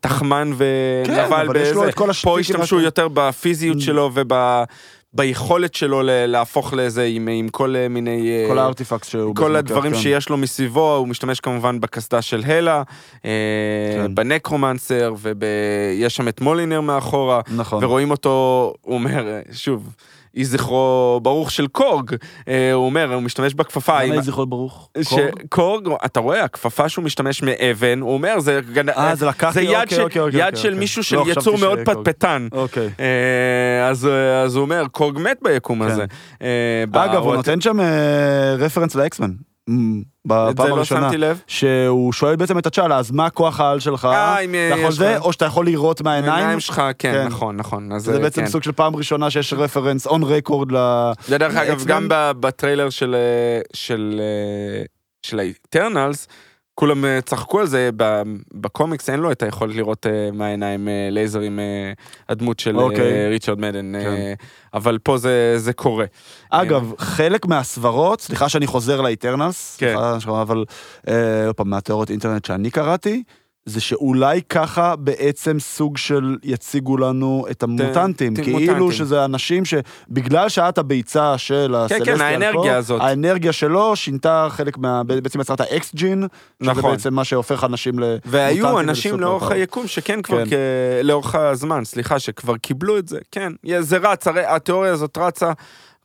[0.00, 1.88] תחמן כן, ונבל.
[1.88, 2.40] את כל פה.
[2.40, 3.80] השתמשו יותר בפיזיות Mm.
[3.80, 4.10] שלו
[5.14, 8.30] וביכולת שלו ל- להפוך לזה עם, עם כל אה, מיני...
[8.30, 9.34] אה, כל הארטיפקס שהוא...
[9.34, 9.98] כל הדברים כן.
[9.98, 12.82] שיש לו מסביבו, הוא משתמש כמובן בקסדה של הלה,
[13.24, 13.30] אה,
[13.96, 14.14] כן.
[14.14, 17.84] בנקרומנסר, ויש שם את מולינר מאחורה, נכון.
[17.84, 19.94] ורואים אותו, הוא אומר, שוב,
[20.34, 22.14] יהי זכרו ברוך של קורג,
[22.48, 24.02] אה, הוא אומר, הוא משתמש בכפפה.
[24.02, 24.88] למה יהי זכרו ברוך?
[25.02, 25.30] ש- קורג?
[25.48, 29.74] קורג, אתה רואה, הכפפה שהוא משתמש מאבן, הוא אומר, זה, גנ- אה, זה זה יד,
[29.80, 30.78] אוקיי, של, אוקיי, אוקיי, יד אוקיי, של אוקיי.
[30.78, 31.78] מישהו של לא, יצור חשבתי מאוד.
[31.84, 32.48] פטפטן.
[32.52, 32.88] אוקיי.
[33.00, 34.08] אה, אז,
[34.44, 35.90] אז הוא אומר, קורג מת ביקום כן.
[35.90, 36.04] הזה.
[36.92, 37.78] אגב, הוא נותן שם
[38.58, 39.47] reference לאקסמן.
[40.26, 41.10] בפעם לא הראשונה.
[41.46, 44.04] שהוא שואל בעצם את תצ'אלה, אז מה כוח העל שלך?
[44.04, 46.32] אה, אם אתה יכול יש זה, לך- או שאתה יכול לירות מהעיניים?
[46.34, 47.26] העיניים שלך, כן, כן.
[47.26, 47.92] נכון, נכון.
[47.92, 48.46] אז זה בעצם כן.
[48.48, 50.76] סוג של פעם ראשונה שיש reference on record ל...
[51.26, 51.84] זה דרך אגב?
[51.86, 52.06] גם
[52.40, 54.84] בטריילר של אה, של אה,
[55.22, 56.28] של האיטרנלס,
[56.78, 57.90] כולם אה, צחקו על זה,
[58.54, 61.60] בקומיקס אין לו את היכולת לראות אה, מהעיניים אה, לייזר עם
[62.28, 63.00] הדמות של אוקיי.
[63.00, 64.34] אה, ריצ'רד מדן, כן.
[64.74, 66.04] אבל פה זה זה קורה.
[66.50, 69.94] אגב, חלק מהסברות, סליחה שאני חוזר לאיטרנלס, כן.
[70.20, 70.64] סליחה, אבל
[71.46, 73.22] עוד פעם, מהתיאוריות אינטרנט שאני קראתי,
[73.68, 78.92] זה שאולי ככה בעצם סוג של יציגו לנו את המוטנטים, ת- כאילו מוטנטים.
[78.92, 83.00] שזה אנשים שבגלל שאת הביצה של הסלסטיאל, האנרגיה הזאת.
[83.00, 85.02] האנרגיה שלו שינתה חלק מה...
[85.04, 86.26] בעצם יצרת אקס ג'ין,
[86.62, 86.90] שזה נכון.
[86.90, 88.16] בעצם מה שהופך אנשים ל...
[88.24, 89.50] והיו אנשים לאורך.
[89.50, 90.50] היקום שכן כבר, כן.
[90.50, 95.52] כ- לאורך הזמן, סליחה, שכבר קיבלו את זה, כן, זה רץ, הרי התיאוריה הזאת רצה,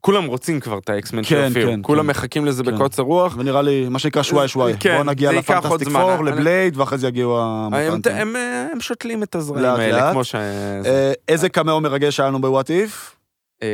[0.05, 2.07] כולם רוצים כבר את האקסמן כן, שיופיעו, כן, כולם כן.
[2.07, 2.75] מחכים לזה כן.
[2.75, 3.35] בקוצר רוח.
[3.37, 4.73] ונראה לי, מה שנקרא שוואי שוואי.
[4.79, 5.89] כן, בואו נגיע לפנטסטיק.
[5.89, 8.11] פור, לבלייד, ואחרי זה יגיעו הם, המוטנטים.
[8.15, 8.35] הם,
[8.71, 10.11] הם שותלים את הזרעים האלה.
[10.11, 10.35] כמו ש...
[10.35, 13.15] אה, איזה קמאו מרגש היה לנו בוואט איף?
[13.63, 13.67] אה,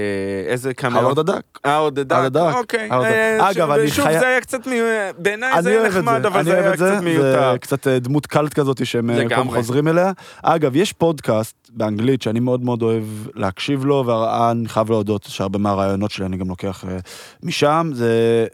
[0.52, 1.00] איזה כמה...
[1.00, 2.54] האורד הדק, האורד הדק.
[2.54, 2.92] אוקיי.
[2.92, 4.80] אה, אגב, שוב, אני שוב, חייב- זה היה קצת, מי-
[5.18, 7.52] בעיניי זה היה נחמד, אבל זה היה קצת מיותר.
[7.54, 10.12] זה קצת אה, דמות קלט כזאת שהם כל חוזרים אליה.
[10.44, 13.04] אגב, יש פודקאסט באנגלית שאני מאוד מאוד אוהב
[13.36, 16.84] להקשיב לו, ואני חייב להודות שהרבה מהרעיונות שלי אני גם לוקח
[17.44, 18.46] משם, זה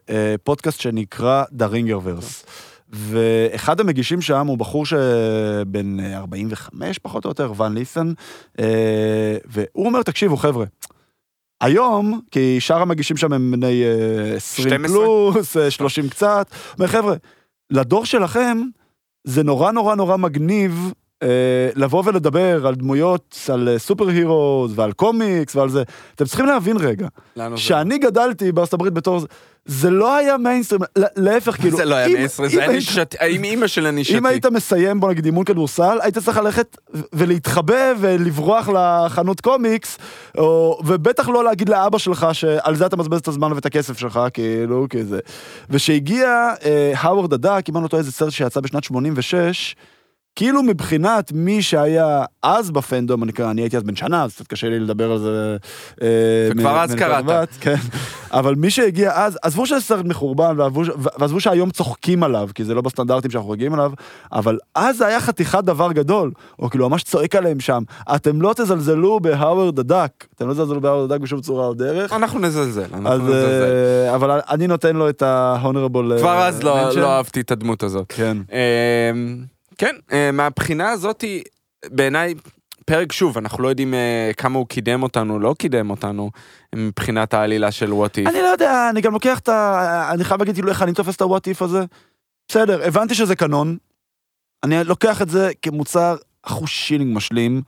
[0.44, 2.46] פודקאסט שנקרא The Ringerverse.
[2.90, 8.14] ואחד המגישים שם הוא בחור שבן אה, 45 פחות או יותר, ון ליסן,
[9.46, 10.66] והוא אומר, תקשיבו חבר'ה,
[11.66, 14.98] היום, כי שאר המגישים שם הם בני אה, 20 12?
[14.98, 17.16] פלוס, אה, 30 קצת, הוא אומר חבר'ה,
[17.70, 18.62] לדור שלכם,
[19.24, 21.05] זה נורא נורא נורא מגניב אה,
[21.76, 25.84] לבוא ולדבר על דמויות, על אה, סופר הירוס ועל קומיקס ועל זה.
[26.16, 27.08] אתם צריכים להבין רגע,
[27.56, 29.28] שאני גדלתי בארצות הברית בתור זה,
[29.66, 33.68] זה לא היה מיינסטרים, להפך, כאילו, זה לא היה אם זה היה נישתי, עם אימא
[33.68, 34.18] של הנישתי.
[34.18, 36.78] אם היית מסיים בוא נגיד אימון כדורסל היית צריך ללכת
[37.14, 39.98] ולהתחבא ולברוח לחנות קומיקס
[40.38, 44.20] או, ובטח לא להגיד לאבא שלך שעל זה אתה מבזבז את הזמן ואת הכסף שלך
[44.34, 45.20] כאילו כזה.
[45.70, 49.76] ושהגיע אה, האוורד הדק אם אני לא טועה איזה סרט שיצא בשנת 86
[50.36, 54.70] כאילו מבחינת מי שהיה אז בפנדום, אני, אני הייתי אז בן שנה, אז קצת קשה
[54.70, 55.58] לי לדבר על זה.
[56.02, 56.08] אה,
[56.52, 57.50] וכבר מ- אז קראת.
[57.60, 57.76] כן.
[58.32, 60.56] אבל מי שהגיע אז, עזבו שזה סרט מחורבן,
[61.20, 63.92] ועזבו, שהיום צוחקים עליו, כי זה לא בסטנדרטים שאנחנו רגילים עליו,
[64.32, 67.84] אבל אז זה היה חתיכת דבר גדול, או כאילו ממש צועק עליהם שם,
[68.16, 72.14] אתם לא תזלזלו בהאוורד הדק, אתם לא תזלזלו בהאוורד הדק בשום צורה או דרך.
[72.14, 73.64] אנחנו נזלזל, אז, אנחנו נזלזל.
[74.08, 76.90] אה, אבל אני נותן לו את ה-honorable כבר אז לא.
[76.96, 78.06] לא אהבתי את הדמות הזאת.
[78.10, 78.38] כן.
[79.78, 81.24] כן, אה, מהבחינה הזאת,
[81.86, 82.34] בעיניי,
[82.86, 86.32] פרק שוב, אנחנו לא יודעים אה, כמה הוא קידם אותנו, לא קידם אותנו,
[86.76, 88.28] מבחינת העלילה של וואט איף.
[88.28, 90.10] אני לא יודע, אני גם לוקח את ה...
[90.14, 91.84] אני חייב להגיד כאילו איך אני תופס את הוואט איף הזה.
[92.48, 93.78] בסדר, הבנתי שזה קנון.
[94.64, 97.62] אני לוקח את זה כמוצר אחושילינג משלים.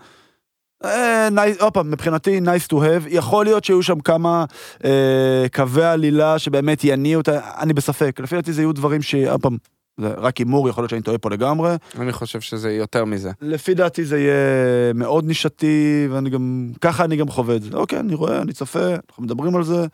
[0.86, 4.46] אה, ני- עוד פעם, מבחינתי nice to have, יכול להיות שיהיו שם כמה
[4.86, 9.16] אה, קווי עלילה שבאמת יניעו אותה, אני בספק, לפי דעתי זה יהיו דברים ש...
[9.16, 9.58] עוד פעם,
[9.98, 11.76] זה רק הימור, יכול להיות שאני טועה פה לגמרי.
[12.00, 13.32] אני חושב שזה יותר מזה.
[13.42, 17.70] לפי דעתי זה יהיה מאוד נישתי, ואני גם, ככה אני גם חווה את זה.
[17.74, 19.86] אוקיי, אני רואה, אני צופה, אנחנו מדברים על זה.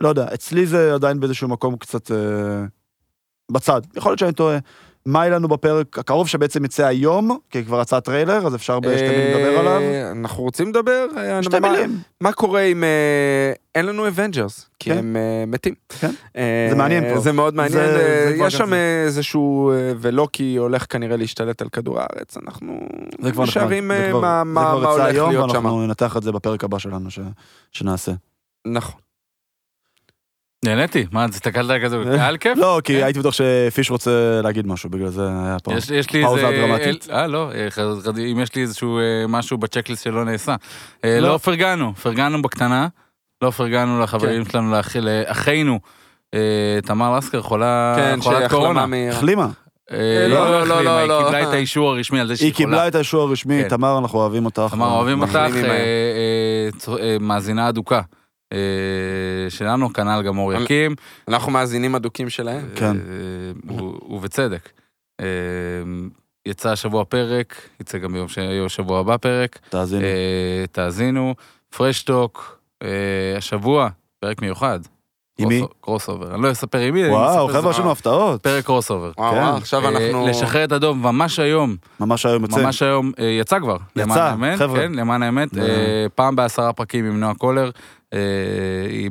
[0.00, 2.64] לא יודע, אצלי זה עדיין באיזשהו מקום קצת אה,
[3.50, 3.80] בצד.
[3.96, 4.58] יכול להיות שאני טועה.
[5.06, 9.08] מה יהיה לנו בפרק הקרוב שבעצם יצא היום, כי כבר יצא טריילר, אז אפשר בשתי
[9.08, 9.80] מילים לדבר עליו.
[9.80, 11.06] אה, אנחנו רוצים לדבר?
[11.16, 11.98] אה, שתי מה- מילים.
[12.20, 14.70] מה קורה אם אה, אין לנו אבנג'רס?
[14.78, 14.98] כי כן.
[14.98, 15.74] הם מתים.
[16.00, 16.10] כן.
[16.70, 17.20] זה מעניין פה.
[17.20, 17.84] זה מאוד מעניין.
[18.46, 18.74] יש שם
[19.04, 22.80] איזשהו, ולוקי הולך כנראה להשתלט על כדור הארץ, אנחנו.
[23.18, 25.56] נשארים זה אה, כבר- מה זה מה- כבר מה יצא הולך היום, להיות שם.
[25.56, 27.08] ואנחנו ננתח את זה בפרק הבא שלנו
[27.72, 28.12] שנעשה.
[28.66, 29.00] נכון.
[30.64, 32.58] נהניתי, מה, הסתכלת כזה, היה על כיף?
[32.58, 33.04] לא, כי כן.
[33.04, 34.10] הייתי בטוח שפיש רוצה
[34.42, 35.74] להגיד משהו, בגלל זה היה פה.
[35.74, 36.42] יש, יש לי פאוזה.
[36.42, 37.06] דרמטית.
[37.12, 37.50] אה, לא,
[38.32, 40.54] אם יש לי איזשהו אה, משהו בצ'קליסט שלא נעשה.
[41.04, 41.28] אה, לא.
[41.28, 42.88] לא פרגנו, פרגנו בקטנה,
[43.42, 45.80] לא פרגנו לחברים שלנו, לאח- לאחינו.
[46.34, 46.40] אה,
[46.82, 48.86] תמר לסקר חולה, כן, חולת קורונה.
[49.10, 49.48] החלימה.
[49.90, 49.98] לא,
[50.28, 51.18] לא, לא, לא, לא, החלימה, לא.
[51.18, 52.88] היא קיבלה את האישור הרשמי על זה שהיא היא קיבלה חולה.
[52.88, 53.68] את האישור הרשמי, כן.
[53.68, 54.62] תמר, אנחנו אוהבים אותך.
[54.70, 55.38] תמר, אוהבים אותך,
[57.20, 58.00] מאזינה אדוקה.
[58.54, 58.60] אה,
[59.50, 60.94] שלנו, כנ"ל גם אור יקים.
[61.28, 62.66] אנחנו מאזינים אדוקים שלהם.
[62.74, 62.96] כן.
[62.96, 64.68] אה, ו- ובצדק.
[65.20, 65.26] אה,
[66.46, 69.58] יצא השבוע פרק, יצא גם ביום ש- יום שבוע הבא פרק.
[69.68, 70.02] תאזינו.
[70.04, 71.34] אה, תאזינו,
[71.76, 72.88] פרשטוק, אה,
[73.38, 73.88] השבוע,
[74.20, 74.80] פרק מיוחד.
[75.38, 75.62] עם מי?
[75.80, 76.34] crossover.
[76.34, 78.42] אני לא אספר עם מי, אני וואו, אספר חבר'ה, זה- יש לנו הפתעות.
[78.42, 79.10] פרק crossover.
[79.18, 79.38] וואו, כן.
[79.38, 80.26] וואו, עכשיו אנחנו...
[80.28, 82.62] לשחרר את הדוב ממש היום, ממש היום יוצא.
[82.62, 83.76] ממש היום, אה, יצא כבר.
[83.96, 84.80] האמת, חבר'ה.
[84.80, 85.58] כן, למען האמת.
[85.58, 87.70] אה, פעם בעשרה פרקים עם נועה קולר.
[88.14, 88.18] אה,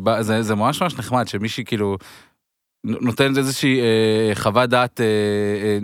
[0.01, 1.97] באה- זה זה ממש ממש נחמד שמישהי כאילו
[2.85, 5.05] נותנת איזושהי אה, חוות דעת, אה,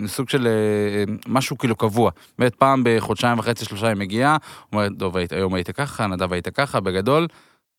[0.02, 2.10] אה, סוג של אה, אה, משהו כאילו קבוע.
[2.38, 4.36] באמת פעם בחודשיים וחצי שלושה היא מגיעה,
[4.72, 7.26] אומרת דוב היום היית ככה, נדב היית ככה, בגדול.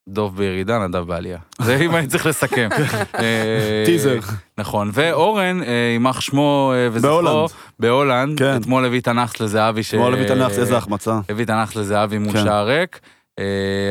[0.10, 1.38] דוב בירידה, נדב בעלייה.
[1.66, 2.70] זה אם אני צריך לסכם.
[3.20, 4.20] אה, טיזר.
[4.58, 5.60] נכון, ואורן,
[5.94, 7.50] יימח שמו וזכרו, בהולנד.
[7.80, 8.56] בהולנד, כן.
[8.62, 11.20] אתמול הביא תנ"ך לזהבי, אתמול הביא תנ"ך, איזה החמצה.
[11.30, 12.44] הביא תנ"ך לזהבי מול כן.
[12.44, 13.10] שער ריק, אה,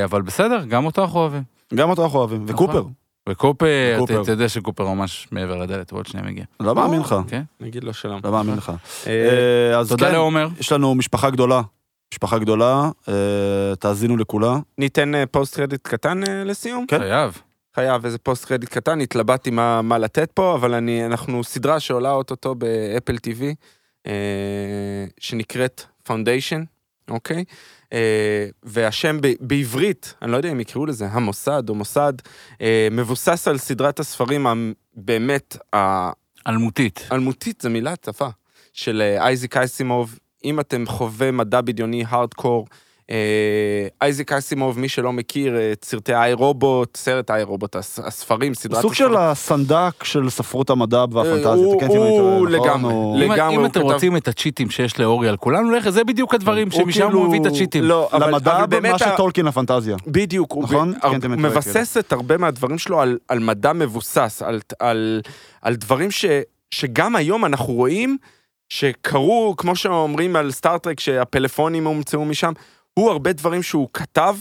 [0.05, 1.43] אבל בסדר, גם אותו אנחנו אוהבים.
[1.74, 2.45] גם אותו אנחנו אוהבים.
[2.45, 2.66] נכון.
[2.66, 2.84] וקופר.
[3.28, 3.99] וקופר.
[4.22, 6.45] אתה יודע שקופר ממש מעבר לדלת, ועוד שנייה מגיע.
[6.61, 7.16] לא מאמין לך.
[7.28, 7.43] כן?
[7.61, 8.20] נגיד לו שלום.
[8.24, 8.72] לא מאמין לך.
[9.07, 9.12] אה,
[9.72, 10.49] אה, אז תודה כן, לעומר.
[10.61, 11.62] יש לנו משפחה גדולה.
[12.14, 14.59] משפחה גדולה, אה, תאזינו לכולה.
[14.78, 16.86] ניתן אה, post credit קטן אה, לסיום?
[16.86, 16.99] כן.
[16.99, 17.43] חייב.
[17.74, 22.12] חייב איזה post credit קטן, התלבטתי מה, מה לתת פה, אבל אני, אנחנו סדרה שעולה
[22.12, 23.43] אוטוטו באפל TV,
[24.07, 24.12] אה,
[25.20, 26.62] שנקראת פאונדיישן,
[27.11, 27.44] אוקיי?
[27.92, 32.12] אה, והשם ב, בעברית, אני לא יודע אם יקראו לזה המוסד או מוסד,
[32.61, 35.56] אה, מבוסס על סדרת הספרים הבאמת
[36.46, 37.06] אלמותית.
[37.11, 38.28] האלמותית, זו מילה צפה,
[38.72, 42.66] של אה, אייזיק אייסימוב, אם אתם חובבי מדע בדיוני הארדקור,
[44.02, 48.54] אייזיק אייסימוב, מי שלא מכיר, אה, את סרטי איי רובוט, סרט איי רובוט, הס- הספרים,
[48.54, 51.50] סדרת סוג של הסנדק של ספרות המדע והפנטזיה.
[51.50, 52.52] הוא- תקן אותי אם אני טועה, הוא נכון?
[52.68, 53.54] לגמרי, הוא- לגמרי.
[53.54, 56.80] אם- הוא אתם רוצים את הצ'יטים שיש לאורי על כולנו, לך, זה בדיוק הדברים הוא
[56.82, 57.84] שמשם הוא כאילו- מביא את הצ'יטים.
[57.84, 59.96] לא, אבל- למדע במה שטולקין לפנטזיה.
[60.06, 60.94] בדיוק, הוא נכון?
[61.02, 65.20] כן, הוא מבסס את הרבה מהדברים שלו על, מדע מבוסס, על, על,
[65.62, 66.24] על דברים ש,
[66.70, 68.16] שגם היום אנחנו רואים
[68.68, 72.52] שקרו, כמו שאומרים על סטארט-טרק, שהפלאפונים הומצאו משם,
[72.95, 74.36] הוא הרבה דברים שהוא כתב,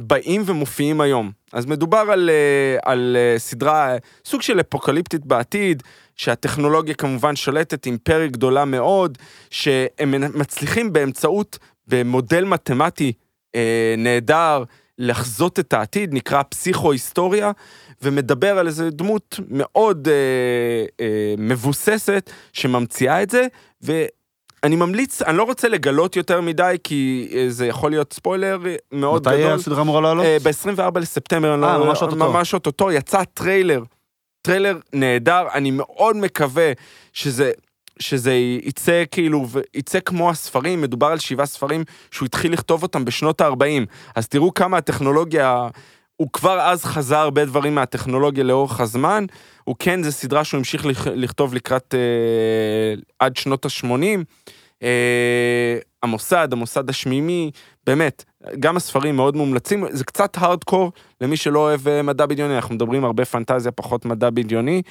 [0.00, 1.30] באים ומופיעים היום.
[1.52, 5.82] אז מדובר על, אה, על אה, סדרה, סוג של אפוקליפטית בעתיד,
[6.16, 9.18] שהטכנולוגיה כמובן שולטת, אימפריה גדולה מאוד,
[9.50, 13.12] שהם מצליחים באמצעות, במודל מתמטי
[13.54, 14.64] אה, נהדר,
[14.98, 17.50] לחזות את העתיד, נקרא פסיכו-היסטוריה,
[18.02, 20.14] ומדבר על איזה דמות מאוד אה,
[21.00, 23.46] אה, מבוססת שממציאה את זה,
[24.64, 28.58] ואני ממליץ, אני לא רוצה לגלות יותר מדי, כי אה, זה יכול להיות ספוילר
[28.92, 29.52] מאוד מתי גדול.
[29.52, 30.24] הסדרה אמורה לעלות?
[30.24, 32.16] אה, ב-24 לספטמבר, אני אה, לא- ממש אוטוטו.
[32.32, 33.82] ממש אוטוטו, יצא טריילר,
[34.42, 36.72] טריילר נהדר, אני מאוד מקווה
[37.12, 37.52] שזה,
[37.98, 43.40] שזה יצא כאילו, יצא כמו הספרים, מדובר על שבעה ספרים שהוא התחיל לכתוב אותם בשנות
[43.40, 45.68] ה-40, אז תראו כמה הטכנולוגיה,
[46.16, 49.24] הוא כבר אז חזה הרבה דברים מהטכנולוגיה לאורך הזמן,
[49.64, 54.24] הוא כן, זו סדרה שהוא המשיך לכ- לכתוב לקראת, אה, עד שנות ה-80.
[54.82, 57.50] אה, המוסד, המוסד השמימי,
[57.86, 58.24] באמת,
[58.60, 63.04] גם הספרים מאוד מומלצים, זה קצת הארדקור למי שלא אוהב אה, מדע בדיוני, אנחנו מדברים
[63.04, 64.82] הרבה פנטזיה, פחות מדע בדיוני.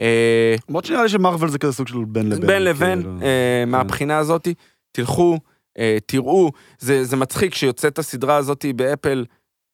[0.00, 2.46] אה, למרות שנראה לי שמרוויל זה כזה סוג של בין לבין.
[2.46, 3.18] בין לבין, כאילו.
[3.22, 4.48] אה, מהבחינה הזאת,
[4.92, 5.38] תלכו,
[5.78, 9.24] אה, תראו, זה, זה מצחיק שיוצאת הסדרה הזאת באפל,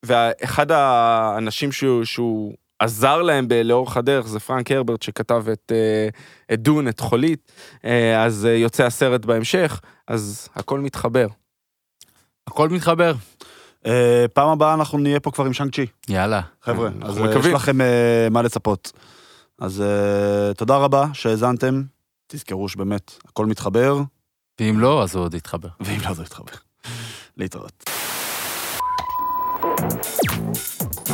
[0.07, 6.09] ואחד האנשים שהוא, שהוא עזר להם ב- לאורך הדרך זה פרנק הרברט שכתב את, אה,
[6.55, 7.53] את דון, את חולית,
[7.85, 11.27] אה, אז אה, יוצא הסרט בהמשך, אז הכל מתחבר.
[12.47, 13.15] הכל מתחבר.
[13.87, 16.41] אה, פעם הבאה אנחנו נהיה פה כבר עם שאנג צ'י, יאללה.
[16.63, 16.91] חבר'ה.
[17.03, 17.55] אז אה, יש מקווים.
[17.55, 18.93] לכם אה, מה לצפות.
[19.59, 21.83] אז אה, תודה רבה שהאזנתם.
[22.27, 23.99] תזכרו שבאמת הכל מתחבר,
[24.61, 25.69] ואם לא, אז הוא עוד יתחבר.
[25.81, 26.53] ואם לא זה יתחבר.
[27.37, 27.91] להתראות.
[29.77, 31.08] フフフ。